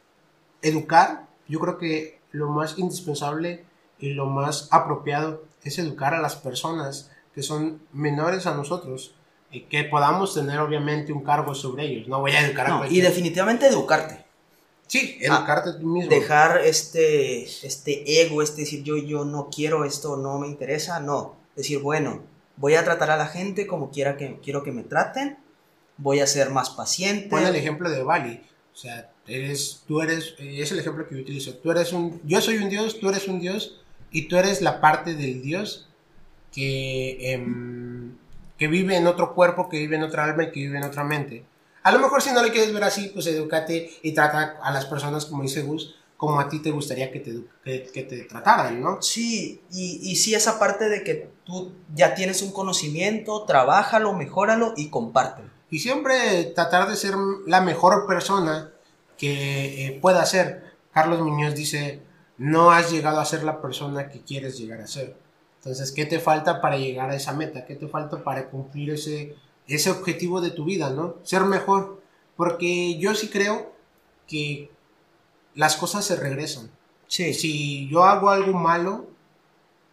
educar. 0.62 1.26
Yo 1.48 1.58
creo 1.60 1.78
que 1.78 2.20
lo 2.32 2.48
más 2.48 2.78
indispensable 2.78 3.64
y 4.00 4.14
lo 4.14 4.26
más 4.26 4.68
apropiado 4.70 5.44
es 5.62 5.78
educar 5.78 6.14
a 6.14 6.20
las 6.20 6.36
personas 6.36 7.10
que 7.34 7.42
son 7.42 7.82
menores 7.92 8.46
a 8.46 8.54
nosotros 8.54 9.14
y 9.52 9.62
que 9.62 9.84
podamos 9.84 10.34
tener 10.34 10.58
obviamente 10.60 11.12
un 11.12 11.22
cargo 11.24 11.54
sobre 11.54 11.84
ellos. 11.86 12.08
No 12.08 12.20
voy 12.20 12.32
a 12.32 12.40
educar 12.46 12.66
a 12.66 12.68
No, 12.70 12.74
y 12.76 12.78
cualquier- 12.78 13.04
definitivamente 13.04 13.66
educarte. 13.66 14.24
Sí, 14.86 15.18
educarte 15.20 15.72
tú 15.74 15.86
mismo. 15.86 16.10
Dejar 16.10 16.62
este, 16.64 17.42
este 17.44 18.22
ego, 18.22 18.42
este 18.42 18.62
decir 18.62 18.82
yo, 18.82 18.96
yo 18.96 19.24
no 19.24 19.48
quiero 19.54 19.84
esto, 19.84 20.16
no 20.16 20.38
me 20.38 20.48
interesa, 20.48 20.98
no. 20.98 21.36
Decir, 21.54 21.78
bueno, 21.78 22.22
voy 22.56 22.74
a 22.74 22.84
tratar 22.84 23.10
a 23.10 23.16
la 23.16 23.26
gente 23.26 23.66
como 23.68 23.90
quiera 23.90 24.16
que 24.16 24.40
quiero 24.42 24.62
que 24.64 24.72
me 24.72 24.82
traten, 24.82 25.38
voy 25.96 26.18
a 26.20 26.26
ser 26.26 26.50
más 26.50 26.70
paciente. 26.70 27.28
Pon 27.28 27.46
el 27.46 27.54
ejemplo 27.54 27.88
de 27.88 28.02
Bali. 28.02 28.42
O 28.72 28.76
sea, 28.76 29.10
eres, 29.28 29.82
tú 29.86 30.00
eres, 30.00 30.34
es 30.38 30.72
el 30.72 30.80
ejemplo 30.80 31.06
que 31.08 31.14
yo 31.16 31.20
utilizo. 31.22 31.54
Tú 31.54 31.70
eres 31.70 31.92
un, 31.92 32.20
yo 32.24 32.40
soy 32.40 32.56
un 32.56 32.68
dios, 32.68 32.98
tú 32.98 33.08
eres 33.10 33.28
un 33.28 33.40
dios 33.40 33.80
y 34.10 34.28
tú 34.28 34.36
eres 34.36 34.62
la 34.62 34.80
parte 34.80 35.14
del 35.14 35.42
dios 35.42 35.88
que, 36.52 37.32
em, 37.32 38.16
que 38.58 38.68
vive 38.68 38.96
en 38.96 39.06
otro 39.06 39.34
cuerpo, 39.34 39.68
que 39.68 39.78
vive 39.78 39.96
en 39.96 40.02
otra 40.02 40.24
alma 40.24 40.44
y 40.44 40.50
que 40.50 40.60
vive 40.60 40.78
en 40.78 40.84
otra 40.84 41.04
mente. 41.04 41.44
A 41.82 41.92
lo 41.92 41.98
mejor 41.98 42.20
si 42.20 42.32
no 42.32 42.42
le 42.42 42.50
quieres 42.50 42.72
ver 42.72 42.84
así, 42.84 43.10
pues 43.14 43.26
edúcate 43.26 43.90
y 44.02 44.12
trata 44.12 44.58
a 44.62 44.70
las 44.70 44.86
personas, 44.86 45.26
como 45.26 45.42
dice 45.42 45.62
Gus, 45.62 45.96
como 46.16 46.38
a 46.38 46.48
ti 46.50 46.58
te 46.58 46.70
gustaría 46.70 47.10
que 47.10 47.20
te, 47.20 47.40
que, 47.64 47.90
que 47.90 48.02
te 48.02 48.24
trataran, 48.24 48.80
¿no? 48.82 49.00
Sí, 49.00 49.62
y, 49.72 50.00
y 50.02 50.16
sí 50.16 50.34
esa 50.34 50.58
parte 50.58 50.90
de 50.90 51.02
que 51.02 51.30
tú 51.44 51.72
ya 51.94 52.14
tienes 52.14 52.42
un 52.42 52.52
conocimiento, 52.52 53.44
trabájalo, 53.46 54.12
mejóralo 54.12 54.74
y 54.76 54.90
compártelo. 54.90 55.48
Y 55.70 55.78
siempre 55.78 56.44
tratar 56.54 56.90
de 56.90 56.96
ser 56.96 57.14
la 57.46 57.62
mejor 57.62 58.06
persona 58.06 58.70
que 59.16 59.86
eh, 59.86 59.98
pueda 60.00 60.26
ser. 60.26 60.74
Carlos 60.92 61.20
Muñoz 61.20 61.54
dice, 61.54 62.02
no 62.40 62.70
has 62.70 62.90
llegado 62.90 63.20
a 63.20 63.24
ser 63.26 63.44
la 63.44 63.60
persona 63.60 64.08
que 64.08 64.22
quieres 64.22 64.58
llegar 64.58 64.80
a 64.80 64.86
ser. 64.86 65.14
Entonces, 65.58 65.92
¿qué 65.92 66.06
te 66.06 66.18
falta 66.18 66.62
para 66.62 66.78
llegar 66.78 67.10
a 67.10 67.14
esa 67.14 67.34
meta? 67.34 67.66
¿Qué 67.66 67.74
te 67.74 67.86
falta 67.86 68.24
para 68.24 68.48
cumplir 68.48 68.88
ese, 68.88 69.36
ese 69.66 69.90
objetivo 69.90 70.40
de 70.40 70.50
tu 70.50 70.64
vida, 70.64 70.88
no? 70.88 71.16
Ser 71.22 71.44
mejor. 71.44 72.00
Porque 72.36 72.96
yo 72.96 73.14
sí 73.14 73.28
creo 73.28 73.74
que 74.26 74.70
las 75.54 75.76
cosas 75.76 76.02
se 76.06 76.16
regresan. 76.16 76.70
Sí, 77.06 77.34
Si 77.34 77.88
yo 77.90 78.04
hago 78.04 78.30
algo 78.30 78.54
malo, 78.54 79.04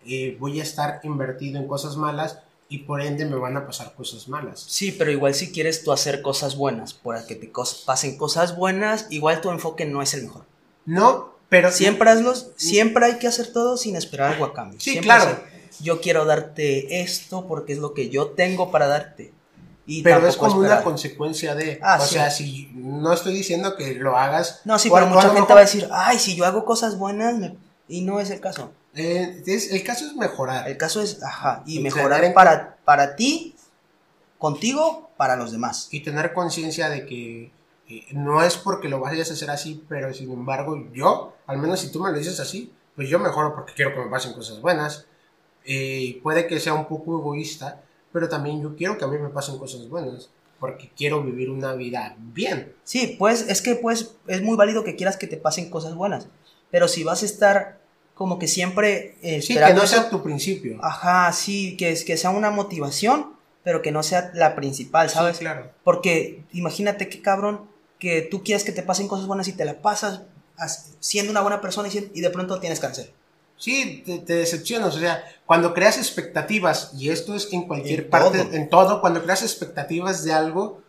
eh, 0.05 0.38
voy 0.39 0.62
a 0.62 0.63
estar 0.63 1.01
invertido 1.03 1.60
en 1.60 1.67
cosas 1.67 1.97
malas 1.97 2.39
y 2.69 2.77
por 2.79 3.01
ende 3.01 3.25
me 3.25 3.36
van 3.36 3.57
a 3.57 3.65
pasar 3.65 3.93
cosas 3.93 4.29
malas. 4.29 4.62
Sí, 4.62 4.93
pero 4.93 5.12
igual 5.12 5.33
si 5.33 5.51
quieres 5.51 5.83
tú 5.83 5.91
hacer 5.91 6.21
cosas 6.21 6.55
buenas, 6.55 6.93
para 6.93 7.27
que 7.27 7.36
te 7.36 7.51
pasen 7.86 8.17
cosas 8.17 8.55
buenas, 8.55 9.07
igual 9.10 9.41
tu 9.41 9.49
enfoque 9.49 9.83
no 9.86 10.01
es 10.01 10.13
el 10.13 10.23
mejor. 10.23 10.45
No, 10.86 11.37
pero 11.49 11.71
Siempre 11.71 12.10
hazlos, 12.10 12.51
siempre 12.57 13.05
hay 13.05 13.17
que 13.19 13.27
hacer 13.27 13.51
todo 13.53 13.77
sin 13.77 13.95
esperar 13.95 14.33
algo 14.33 14.45
a 14.45 14.53
cambio. 14.53 14.79
Sí, 14.79 14.91
Siempre 14.91 15.05
claro. 15.15 15.39
yo 15.81 16.01
quiero 16.01 16.25
darte 16.25 17.01
esto 17.01 17.47
porque 17.47 17.73
es 17.73 17.79
lo 17.79 17.93
que 17.93 18.10
yo 18.10 18.27
tengo 18.31 18.71
para 18.71 18.88
darte. 18.88 19.33
Y 19.89 20.01
Pero 20.03 20.27
es 20.27 20.36
como 20.36 20.57
una 20.57 20.83
consecuencia 20.83 21.55
de. 21.55 21.79
Ah, 21.81 21.97
o 22.01 22.05
sí. 22.05 22.15
sea, 22.15 22.29
si 22.29 22.69
no 22.75 23.13
estoy 23.13 23.33
diciendo 23.33 23.77
que 23.77 23.93
lo 23.95 24.17
hagas. 24.17 24.60
No, 24.65 24.77
sí, 24.77 24.89
pero 24.93 25.07
mucha 25.07 25.21
gente 25.29 25.39
mejor, 25.39 25.55
va 25.55 25.60
a 25.60 25.63
decir, 25.63 25.88
ay, 25.91 26.19
si 26.19 26.36
yo 26.36 26.45
hago 26.45 26.65
cosas 26.65 26.97
buenas, 26.97 27.36
me-". 27.38 27.55
y 27.88 28.01
no 28.01 28.19
es 28.19 28.29
el 28.29 28.41
caso. 28.41 28.73
eh, 28.95 29.41
es- 29.45 29.71
el 29.71 29.83
caso 29.83 30.05
es 30.05 30.13
mejorar. 30.15 30.67
El 30.67 30.75
caso 30.75 31.01
es, 31.01 31.23
ajá, 31.23 31.63
y 31.65 31.77
Y 31.77 31.81
mejorar 31.81 32.19
tener 32.19 32.33
para, 32.33 32.75
para 32.83 33.15
ti, 33.15 33.55
contigo, 34.38 35.10
para 35.17 35.36
los 35.36 35.51
demás. 35.51 35.88
Y 35.91 36.01
tener 36.01 36.33
conciencia 36.33 36.89
de 36.89 37.05
que 37.05 37.51
no 38.12 38.43
es 38.43 38.58
porque 38.58 38.89
lo 38.89 39.00
vayas 39.00 39.30
a 39.30 39.34
hacer 39.34 39.50
así, 39.50 39.84
pero 39.88 40.13
sin 40.13 40.32
embargo, 40.32 40.88
yo, 40.93 41.36
al 41.45 41.58
menos 41.58 41.80
si 41.80 41.91
tú 41.91 42.02
me 42.02 42.12
lo 42.12 42.17
dices 42.17 42.39
así, 42.39 42.71
pues 42.95 43.10
yo 43.10 43.19
mejoro 43.19 43.54
porque 43.56 43.73
quiero 43.73 43.93
que 43.93 44.00
me 44.00 44.08
pasen 44.10 44.34
cosas 44.34 44.60
buenas. 44.62 45.06
Eh, 45.65 46.19
puede 46.23 46.47
que 46.47 46.60
sea 46.60 46.73
un 46.73 46.86
poco 46.88 47.19
egoísta, 47.19 47.82
pero 48.12 48.28
también 48.30 48.62
yo 48.62 48.76
quiero 48.76 48.97
que 48.97 49.06
a 49.06 49.08
mí 49.08 49.17
me 49.17 49.30
pasen 49.30 49.58
cosas 49.58 49.88
buenas. 49.89 50.30
Porque 50.60 50.89
quiero 50.97 51.21
vivir 51.21 51.52
una 51.52 51.73
vida 51.76 52.15
bien. 52.17 52.73
Sí, 52.84 53.15
pues 53.19 53.41
es 53.47 53.62
que 53.62 53.76
pues 53.76 54.15
es 54.28 54.41
muy 54.41 54.58
válido 54.58 54.84
que 54.84 54.95
quieras 54.95 55.15
que 55.15 55.28
te 55.28 55.38
pasen 55.38 55.69
cosas 55.69 55.93
buenas, 55.93 56.28
pero 56.71 56.88
si 56.88 57.04
vas 57.04 57.21
a 57.21 57.26
estar 57.28 57.80
como 58.15 58.39
que 58.39 58.47
siempre 58.47 59.15
eh, 59.21 59.43
Sí, 59.43 59.54
que 59.54 59.60
no 59.60 59.84
eso- 59.84 59.88
sea 59.88 60.10
tu 60.10 60.23
principio. 60.23 60.80
Ajá, 60.82 61.32
sí, 61.32 61.78
que, 61.78 61.91
es, 61.91 62.04
que 62.04 62.17
sea 62.17 62.32
una 62.32 62.50
motivación, 62.50 63.34
pero 63.63 63.84
que 63.84 63.91
no 63.91 64.02
sea 64.02 64.32
la 64.34 64.56
principal, 64.56 65.12
¿sabes? 65.12 65.38
Sí, 65.38 65.41
claro. 65.43 65.69
Porque 65.84 66.43
imagínate 66.54 67.08
qué 67.08 67.21
cabrón 67.21 67.69
que 67.99 68.21
tú 68.21 68.43
quieres 68.43 68.63
que 68.63 68.71
te 68.71 68.83
pasen 68.83 69.07
cosas 69.07 69.27
buenas 69.27 69.47
y 69.47 69.53
te 69.53 69.65
la 69.65 69.81
pasas 69.81 70.21
as- 70.57 70.91
siendo 70.99 71.31
una 71.31 71.41
buena 71.41 71.62
persona 71.62 71.89
y 71.91 72.21
de 72.21 72.29
pronto 72.29 72.60
tienes 72.60 72.79
cáncer. 72.79 73.13
Sí, 73.57 74.03
te, 74.05 74.19
te 74.19 74.33
decepcionas. 74.36 74.95
O 74.95 74.99
sea, 74.99 75.23
cuando 75.45 75.73
creas 75.73 75.97
expectativas, 75.97 76.91
y 76.95 77.10
esto 77.10 77.33
es 77.36 77.51
en 77.53 77.63
cualquier 77.67 78.01
En 78.01 78.10
parte, 78.10 78.43
todo. 78.43 78.53
en 78.53 78.69
todo, 78.69 79.01
cuando 79.01 79.23
creas 79.23 79.41
expectativas 79.41 80.23
de 80.23 80.33
algo, 80.33 80.81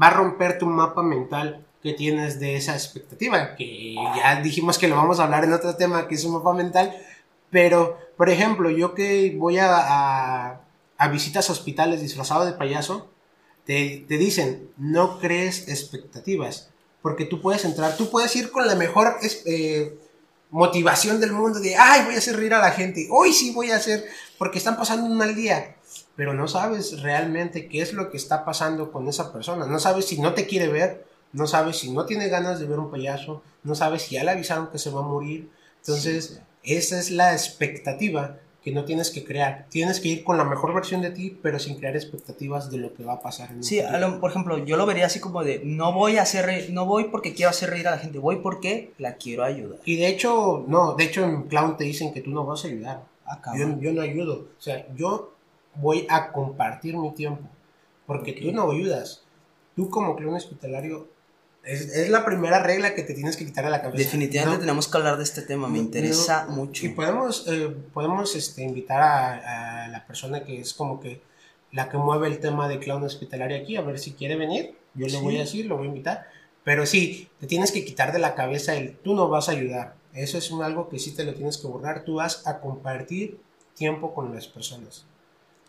va 0.00 0.08
a 0.08 0.10
romper 0.10 0.58
tu 0.58 0.66
mapa 0.66 1.02
mental 1.02 1.64
que 1.82 1.92
tienes 1.92 2.40
de 2.40 2.56
esa 2.56 2.74
expectativa. 2.74 3.54
Que 3.54 3.94
ya 4.16 4.40
dijimos 4.42 4.78
que 4.78 4.88
lo 4.88 4.96
vamos 4.96 5.20
a 5.20 5.24
hablar 5.24 5.44
en 5.44 5.52
otro 5.52 5.76
tema, 5.76 6.08
que 6.08 6.16
es 6.16 6.24
un 6.24 6.32
mapa 6.32 6.52
mental. 6.52 6.92
Pero, 7.50 7.96
por 8.16 8.28
ejemplo, 8.30 8.68
yo 8.70 8.94
que 8.94 9.36
voy 9.38 9.58
a, 9.58 9.68
a, 9.76 10.60
a 10.98 11.08
visitas 11.08 11.48
a 11.48 11.52
hospitales 11.52 12.00
disfrazado 12.00 12.44
de 12.44 12.52
payaso, 12.52 13.08
te, 13.66 14.04
te 14.08 14.16
dicen, 14.18 14.70
no 14.76 15.18
crees 15.18 15.68
expectativas. 15.68 16.70
Porque 17.02 17.24
tú 17.24 17.40
puedes 17.40 17.64
entrar, 17.64 17.96
tú 17.96 18.10
puedes 18.10 18.34
ir 18.36 18.50
con 18.50 18.66
la 18.66 18.74
mejor 18.74 19.16
eh, 19.44 19.96
motivación 20.50 21.20
del 21.20 21.32
mundo 21.32 21.60
de, 21.60 21.76
ay, 21.76 22.04
voy 22.04 22.14
a 22.14 22.18
hacer 22.18 22.36
reír 22.36 22.54
a 22.54 22.60
la 22.60 22.70
gente, 22.72 23.06
hoy 23.10 23.32
sí 23.32 23.52
voy 23.52 23.70
a 23.70 23.76
hacer, 23.76 24.04
porque 24.38 24.58
están 24.58 24.76
pasando 24.76 25.06
un 25.06 25.16
mal 25.16 25.34
día. 25.34 25.76
Pero 26.16 26.32
no 26.34 26.48
sabes 26.48 27.02
realmente 27.02 27.68
qué 27.68 27.82
es 27.82 27.92
lo 27.92 28.10
que 28.10 28.16
está 28.16 28.44
pasando 28.44 28.90
con 28.90 29.06
esa 29.08 29.32
persona. 29.32 29.66
No 29.66 29.78
sabes 29.78 30.06
si 30.06 30.18
no 30.18 30.32
te 30.34 30.46
quiere 30.46 30.68
ver, 30.68 31.06
no 31.32 31.46
sabes 31.46 31.76
si 31.78 31.90
no 31.90 32.06
tiene 32.06 32.28
ganas 32.28 32.58
de 32.58 32.66
ver 32.66 32.78
un 32.78 32.90
payaso, 32.90 33.42
no 33.64 33.74
sabes 33.74 34.02
si 34.02 34.14
ya 34.14 34.24
le 34.24 34.30
avisaron 34.30 34.68
que 34.70 34.78
se 34.78 34.90
va 34.90 35.00
a 35.00 35.04
morir. 35.04 35.50
Entonces, 35.80 36.24
Sí, 36.26 36.34
sí. 36.34 36.74
esa 36.74 36.98
es 36.98 37.10
la 37.10 37.32
expectativa 37.34 38.38
que 38.66 38.72
no 38.72 38.84
tienes 38.84 39.12
que 39.12 39.22
crear. 39.22 39.66
Tienes 39.70 40.00
que 40.00 40.08
ir 40.08 40.24
con 40.24 40.36
la 40.38 40.42
mejor 40.44 40.74
versión 40.74 41.00
de 41.00 41.10
ti, 41.12 41.38
pero 41.40 41.60
sin 41.60 41.76
crear 41.78 41.94
expectativas 41.94 42.68
de 42.68 42.78
lo 42.78 42.92
que 42.94 43.04
va 43.04 43.12
a 43.12 43.20
pasar 43.22 43.52
en 43.52 43.62
Sí, 43.62 43.78
a 43.78 43.96
lo- 43.96 44.18
por 44.18 44.28
ejemplo, 44.32 44.58
yo 44.58 44.76
lo 44.76 44.86
vería 44.86 45.06
así 45.06 45.20
como 45.20 45.44
de, 45.44 45.60
no 45.64 45.92
voy 45.92 46.16
a 46.16 46.22
hacer 46.22 46.46
reír- 46.46 46.70
no 46.70 46.84
voy 46.84 47.04
porque 47.04 47.32
quiero 47.32 47.50
hacer 47.50 47.70
reír 47.70 47.86
a 47.86 47.92
la 47.92 47.98
gente, 47.98 48.18
voy 48.18 48.40
porque 48.42 48.92
la 48.98 49.14
quiero 49.14 49.44
ayudar. 49.44 49.78
Y 49.84 49.94
de 49.94 50.08
hecho, 50.08 50.64
no, 50.66 50.94
de 50.94 51.04
hecho 51.04 51.22
en 51.22 51.42
Clown 51.44 51.76
te 51.76 51.84
dicen 51.84 52.12
que 52.12 52.22
tú 52.22 52.30
no 52.30 52.44
vas 52.44 52.64
a 52.64 52.66
ayudar. 52.66 53.02
Ah, 53.24 53.40
Yo, 53.56 53.92
no 53.92 54.02
ayudo. 54.02 54.48
O 54.58 54.60
sea, 54.60 54.84
yo 54.96 55.32
voy 55.76 56.04
a 56.10 56.32
compartir 56.32 56.96
mi 56.96 57.12
tiempo. 57.12 57.42
Porque 58.04 58.32
tú 58.32 58.50
no 58.50 58.68
ayudas. 58.72 59.22
Tú 59.76 59.88
como 59.90 60.16
clown 60.16 60.34
hospitalario, 60.34 61.06
es, 61.66 61.80
es 61.94 62.08
la 62.10 62.24
primera 62.24 62.62
regla 62.62 62.94
que 62.94 63.02
te 63.02 63.12
tienes 63.14 63.36
que 63.36 63.44
quitar 63.44 63.64
de 63.64 63.70
la 63.70 63.82
cabeza. 63.82 63.98
Definitivamente 63.98 64.56
No- 64.58 64.60
tenemos 64.60 64.88
que 64.88 64.96
hablar 64.96 65.16
de 65.18 65.24
este 65.24 65.42
tema, 65.42 65.68
me 65.68 65.78
interesa 65.78 66.46
no- 66.46 66.52
mucho. 66.52 66.86
Y 66.86 66.90
podemos, 66.90 67.44
eh, 67.48 67.74
podemos 67.92 68.34
este, 68.36 68.62
invitar 68.62 69.02
a, 69.02 69.84
a 69.84 69.88
la 69.88 70.06
persona 70.06 70.44
que 70.44 70.60
es 70.60 70.72
como 70.74 71.00
que 71.00 71.20
la 71.72 71.88
que 71.90 71.98
mueve 71.98 72.28
el 72.28 72.38
tema 72.38 72.68
de 72.68 72.78
clown 72.78 73.02
hospitalario 73.04 73.56
aquí, 73.58 73.76
a 73.76 73.82
ver 73.82 73.98
si 73.98 74.12
quiere 74.12 74.36
venir. 74.36 74.74
Yo 74.94 75.06
le 75.08 75.20
voy 75.20 75.36
a 75.36 75.40
decir, 75.40 75.66
lo 75.66 75.76
voy 75.76 75.86
a 75.86 75.88
invitar. 75.90 76.26
Pero 76.64 76.86
sí, 76.86 77.28
te 77.38 77.46
tienes 77.46 77.70
que 77.70 77.84
quitar 77.84 78.12
de 78.12 78.18
la 78.18 78.34
cabeza 78.34 78.74
el 78.74 78.96
tú 78.96 79.14
no 79.14 79.28
vas 79.28 79.48
a 79.48 79.52
ayudar. 79.52 79.94
Eso 80.14 80.38
es 80.38 80.50
un 80.50 80.62
algo 80.62 80.88
que 80.88 80.98
sí 80.98 81.10
te 81.12 81.24
lo 81.24 81.34
tienes 81.34 81.58
que 81.58 81.66
borrar. 81.66 82.02
Tú 82.04 82.14
vas 82.14 82.46
a 82.46 82.60
compartir 82.60 83.38
tiempo 83.74 84.14
con 84.14 84.34
las 84.34 84.48
personas. 84.48 85.04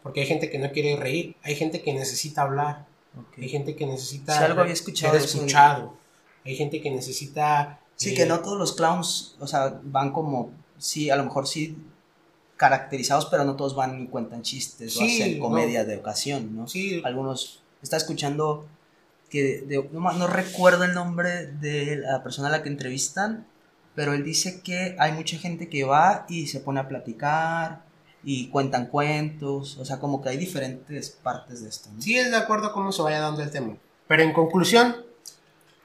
Porque 0.01 0.21
hay 0.21 0.27
gente 0.27 0.49
que 0.49 0.57
no 0.59 0.71
quiere 0.71 0.95
reír, 0.95 1.35
hay 1.43 1.55
gente 1.55 1.81
que 1.81 1.93
necesita 1.93 2.43
hablar, 2.43 2.85
Hay 3.37 3.49
gente 3.49 3.75
que 3.75 3.85
necesita 3.85 4.43
algo 4.45 4.61
había 4.61 4.73
escuchado 4.73 5.13
ser 5.13 5.23
eso. 5.23 5.37
escuchado, 5.37 5.97
hay 6.45 6.55
gente 6.55 6.81
que 6.81 6.91
necesita... 6.91 7.79
Sí, 7.95 8.11
eh, 8.11 8.13
que 8.13 8.25
no 8.25 8.41
todos 8.41 8.59
los 8.59 8.73
clowns, 8.73 9.35
o 9.39 9.47
sea, 9.47 9.79
van 9.83 10.11
como, 10.11 10.51
sí, 10.77 11.09
a 11.09 11.15
lo 11.15 11.23
mejor 11.23 11.47
sí 11.47 11.77
caracterizados, 12.57 13.27
pero 13.27 13.43
no 13.45 13.55
todos 13.55 13.75
van 13.75 14.01
y 14.03 14.07
cuentan 14.07 14.41
chistes 14.41 14.97
o 14.97 15.03
hacen 15.03 15.37
no. 15.39 15.45
comedia 15.45 15.85
de 15.85 15.97
ocasión, 15.97 16.55
¿no? 16.55 16.67
Sí, 16.67 17.01
Algunos, 17.05 17.63
está 17.81 17.97
escuchando 17.97 18.65
que, 19.29 19.61
de- 19.61 19.89
no, 19.91 20.11
no 20.11 20.27
recuerdo 20.27 20.83
el 20.83 20.93
nombre 20.93 21.47
de 21.47 21.97
la 21.97 22.23
persona 22.23 22.47
a 22.49 22.51
la 22.51 22.63
que 22.63 22.69
entrevistan, 22.69 23.45
pero 23.95 24.13
él 24.13 24.23
dice 24.23 24.61
que 24.61 24.95
hay 24.99 25.11
mucha 25.13 25.37
gente 25.37 25.69
que 25.69 25.83
va 25.83 26.25
y 26.29 26.47
se 26.47 26.59
pone 26.59 26.79
a 26.79 26.87
platicar 26.87 27.83
y 28.29 28.49
cuentan 28.49 28.87
cuentos, 28.87 29.77
o 29.77 29.85
sea, 29.85 29.99
como 29.99 30.21
que 30.21 30.27
hay 30.27 30.35
diferentes 30.35 31.11
partes 31.11 31.63
de 31.63 31.69
esto, 31.69 31.89
¿no? 31.93 32.01
sí 32.01 32.17
es 32.17 32.29
de 32.29 32.35
acuerdo 32.35 32.67
a 32.67 32.73
cómo 32.73 32.91
se 32.91 33.01
vaya 33.01 33.21
dando 33.21 33.41
el 33.41 33.49
tema. 33.49 33.77
Pero 34.05 34.21
en 34.21 34.33
conclusión, 34.33 34.97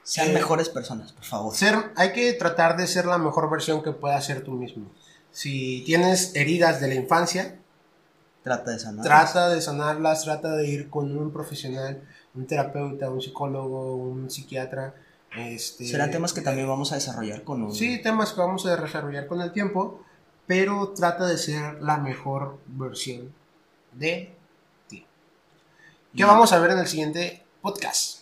Sean 0.03 0.31
Eh, 0.31 0.33
mejores 0.33 0.67
personas, 0.67 1.13
por 1.13 1.23
favor. 1.23 1.55
ser, 1.55 1.93
hay 1.95 2.11
que 2.11 2.33
tratar 2.33 2.75
de 2.75 2.85
ser 2.87 3.05
la 3.05 3.17
mejor 3.17 3.49
versión 3.49 3.81
que 3.81 3.93
puedas 3.93 4.25
ser 4.25 4.43
tú 4.43 4.51
mismo. 4.51 4.91
Si 5.31 5.83
tienes 5.85 6.35
heridas 6.35 6.81
de 6.81 6.89
la 6.89 6.95
infancia, 6.95 7.59
Trata 8.43 8.71
de 8.71 8.79
sanar. 8.79 9.05
Trata 9.05 9.47
de 9.47 9.61
sanarlas, 9.61 10.25
trata 10.25 10.53
de 10.57 10.67
ir 10.67 10.89
con 10.89 11.17
un 11.17 11.31
profesional, 11.31 12.01
un 12.35 12.45
terapeuta, 12.45 13.09
un 13.09 13.21
psicólogo, 13.21 13.95
un 13.95 14.29
psiquiatra. 14.29 14.95
Este, 15.37 15.85
Serán 15.85 16.11
temas 16.11 16.33
que 16.33 16.41
también 16.41 16.67
vamos 16.67 16.91
a 16.91 16.95
desarrollar 16.95 17.45
con 17.45 17.63
un... 17.63 17.73
Sí, 17.73 18.01
temas 18.01 18.33
que 18.33 18.41
vamos 18.41 18.65
a 18.65 18.75
desarrollar 18.75 19.27
con 19.27 19.39
el 19.39 19.53
tiempo, 19.53 20.01
pero 20.47 20.89
trata 20.89 21.25
de 21.27 21.37
ser 21.37 21.81
la 21.81 21.97
mejor 21.97 22.59
versión 22.67 23.33
de 23.93 24.33
ti. 24.87 25.05
¿Qué 26.15 26.23
vamos 26.25 26.51
a 26.53 26.59
ver 26.59 26.71
en 26.71 26.79
el 26.79 26.87
siguiente 26.87 27.43
podcast? 27.61 28.21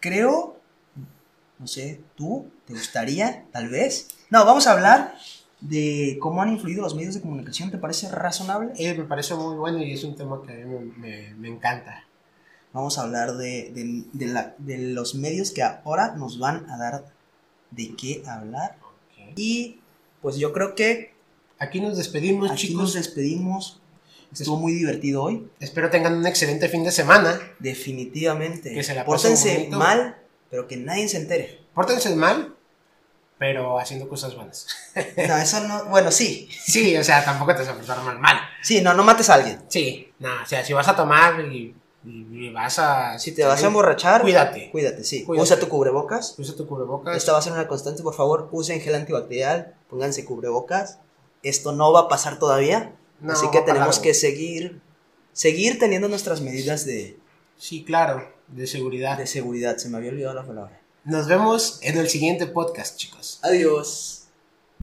Creo, 0.00 0.56
no 1.58 1.66
sé, 1.66 2.00
¿tú? 2.16 2.50
¿Te 2.66 2.72
gustaría? 2.72 3.44
Tal 3.52 3.68
vez. 3.68 4.08
No, 4.30 4.44
vamos 4.44 4.66
a 4.66 4.72
hablar 4.72 5.14
de 5.60 6.16
cómo 6.20 6.40
han 6.42 6.48
influido 6.50 6.82
los 6.82 6.94
medios 6.94 7.14
de 7.14 7.20
comunicación. 7.20 7.70
¿Te 7.70 7.78
parece 7.78 8.08
razonable? 8.10 8.72
Eh, 8.78 8.94
me 8.94 9.04
parece 9.04 9.34
muy 9.34 9.56
bueno 9.56 9.78
y 9.78 9.92
es 9.92 10.04
un 10.04 10.16
tema 10.16 10.40
que 10.46 10.52
a 10.52 10.56
mí 10.56 10.64
me, 10.64 10.80
me- 10.96 11.34
me 11.34 11.48
encanta. 11.48 12.04
Vamos 12.72 12.98
a 12.98 13.02
hablar 13.02 13.34
de, 13.36 13.70
de- 13.74 14.04
de 14.12 14.26
la- 14.26 14.54
de 14.58 14.78
los 14.78 15.14
medios 15.14 15.50
que 15.50 15.62
ahora 15.62 16.14
nos 16.16 16.38
van 16.38 16.68
a 16.70 16.78
dar 16.78 17.04
de 17.70 17.94
qué 17.96 18.22
hablar. 18.26 18.76
Y 19.36 19.80
pues 20.22 20.36
yo 20.36 20.52
creo 20.52 20.74
que 20.74 21.09
Aquí 21.60 21.80
nos 21.80 21.96
despedimos, 21.96 22.50
aquí 22.50 22.68
chicos. 22.68 22.82
nos 22.82 22.94
despedimos. 22.94 23.80
Estuvo 24.32 24.56
muy 24.56 24.72
divertido 24.72 25.22
hoy. 25.24 25.48
Espero 25.60 25.90
tengan 25.90 26.14
un 26.14 26.26
excelente 26.26 26.68
fin 26.68 26.82
de 26.84 26.90
semana. 26.92 27.40
Definitivamente. 27.58 28.72
Que 28.72 28.82
se 28.82 28.94
la 28.94 29.04
Pórtense 29.04 29.68
mal, 29.72 30.16
pero 30.50 30.66
que 30.66 30.76
nadie 30.76 31.08
se 31.08 31.16
entere. 31.18 31.60
Pórtense 31.74 32.14
mal, 32.16 32.54
pero 33.38 33.78
haciendo 33.78 34.08
cosas 34.08 34.34
buenas. 34.36 34.66
No, 35.28 35.36
eso 35.36 35.60
no. 35.66 35.84
Bueno, 35.86 36.10
sí. 36.10 36.48
Sí, 36.64 36.96
o 36.96 37.04
sea, 37.04 37.24
tampoco 37.24 37.52
te 37.54 37.60
vas 37.60 37.68
a 37.68 37.74
portar 37.74 38.02
mal, 38.02 38.18
mal. 38.18 38.36
Sí, 38.62 38.80
no, 38.80 38.94
no 38.94 39.02
mates 39.04 39.28
a 39.30 39.34
alguien. 39.34 39.60
Sí, 39.68 40.12
no, 40.18 40.28
o 40.42 40.46
sea, 40.46 40.64
si 40.64 40.72
vas 40.72 40.88
a 40.88 40.94
tomar 40.96 41.40
y, 41.46 41.74
y- 42.04 42.26
y 42.46 42.50
vas 42.52 42.78
a... 42.78 43.18
Si 43.18 43.32
te 43.32 43.44
vas 43.44 43.62
a 43.62 43.66
emborrachar, 43.66 44.22
Cuídate. 44.22 44.70
Cuídate, 44.70 45.04
sí. 45.04 45.24
Cuídate. 45.24 45.42
Usa 45.44 45.58
tu 45.60 45.68
cubrebocas. 45.68 46.34
Usa 46.38 46.54
tu 46.56 46.66
cubrebocas. 46.66 47.16
Esta 47.16 47.32
va 47.32 47.38
a 47.38 47.42
ser 47.42 47.52
una 47.52 47.66
constante, 47.68 48.02
por 48.02 48.14
favor, 48.14 48.48
usen 48.52 48.80
gel 48.80 48.94
antibacterial, 48.94 49.74
pónganse 49.88 50.24
cubrebocas. 50.24 50.98
Esto 51.42 51.72
no 51.72 51.92
va 51.92 52.00
a 52.00 52.08
pasar 52.08 52.38
todavía, 52.38 52.94
No, 53.20 53.32
así 53.32 53.46
que 53.50 53.60
tenemos 53.60 53.98
que 53.98 54.14
seguir 54.14 54.80
seguir 55.32 55.78
teniendo 55.78 56.08
nuestras 56.08 56.40
medidas 56.40 56.84
de, 56.84 57.18
Sí, 57.56 57.84
claro, 57.84 58.28
de 58.48 58.66
seguridad. 58.66 59.16
de 59.18 59.26
seguridad. 59.26 59.76
Se 59.76 59.88
me 59.88 59.98
había 59.98 60.10
olvidado 60.10 60.34
la 60.34 60.46
palabra. 60.46 60.80
Nos 61.04 61.26
vemos 61.28 61.78
en 61.82 61.96
el 61.98 62.08
siguiente 62.08 62.46
podcast, 62.46 62.96
chicos. 62.96 63.38
Adiós. 63.42 64.19